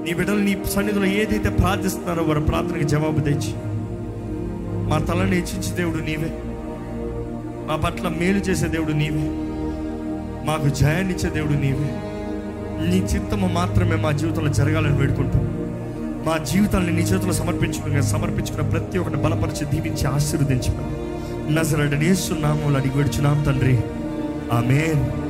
నీ 0.04 0.14
బిడ్డలు 0.14 0.38
నీ 0.38 0.58
సన్నిధిలో 0.64 1.04
ఏదైతే 1.04 1.48
ప్రార్థిస్తున్నారో 1.48 2.22
వారి 2.22 2.40
ప్రార్థనకి 2.40 2.84
జవాబు 2.84 3.20
తెచ్చి 3.20 3.67
మా 4.88 4.98
తలని 4.98 5.36
హెచ్చించే 5.36 5.76
దేవుడు 5.76 5.96
నీవే. 5.96 6.42
మా 7.68 7.76
పట్ల 7.76 8.08
మేలు 8.08 8.38
చేసే 8.38 8.66
దేవుడు 8.66 8.92
నీవే. 8.92 9.28
మాకు 10.46 10.68
జయాన్నిచ్చే 10.68 11.30
దేవుడు 11.30 11.52
నీవే. 11.52 12.02
నీ 12.90 12.96
చిత్తము 12.96 13.46
మాత్రమే 13.46 13.96
మా 13.96 14.10
జీవితంలో 14.10 14.52
జరగాలని 14.52 14.98
వేడుకుంటాం. 14.98 15.42
మా 16.26 16.38
జీవితాన్ని 16.38 16.92
నీ 16.92 17.02
చేతుల్లో 17.02 17.32
సమర్పించుకుని 17.32 18.02
సమర్పించుకున్న 18.02 18.68
ప్రతి 18.68 18.98
ఒక్కటి 18.98 19.16
బలపరిచి 19.16 19.64
దీవించి 19.64 20.06
ఆశీర్వదించమని. 20.06 21.54
నజరడనేస్తున్నాము 21.54 22.76
అడిగి 22.76 22.96
వేడుచున్నాం 22.96 23.42
తండ్రి. 23.42 23.78
ఆమెన్. 24.52 25.27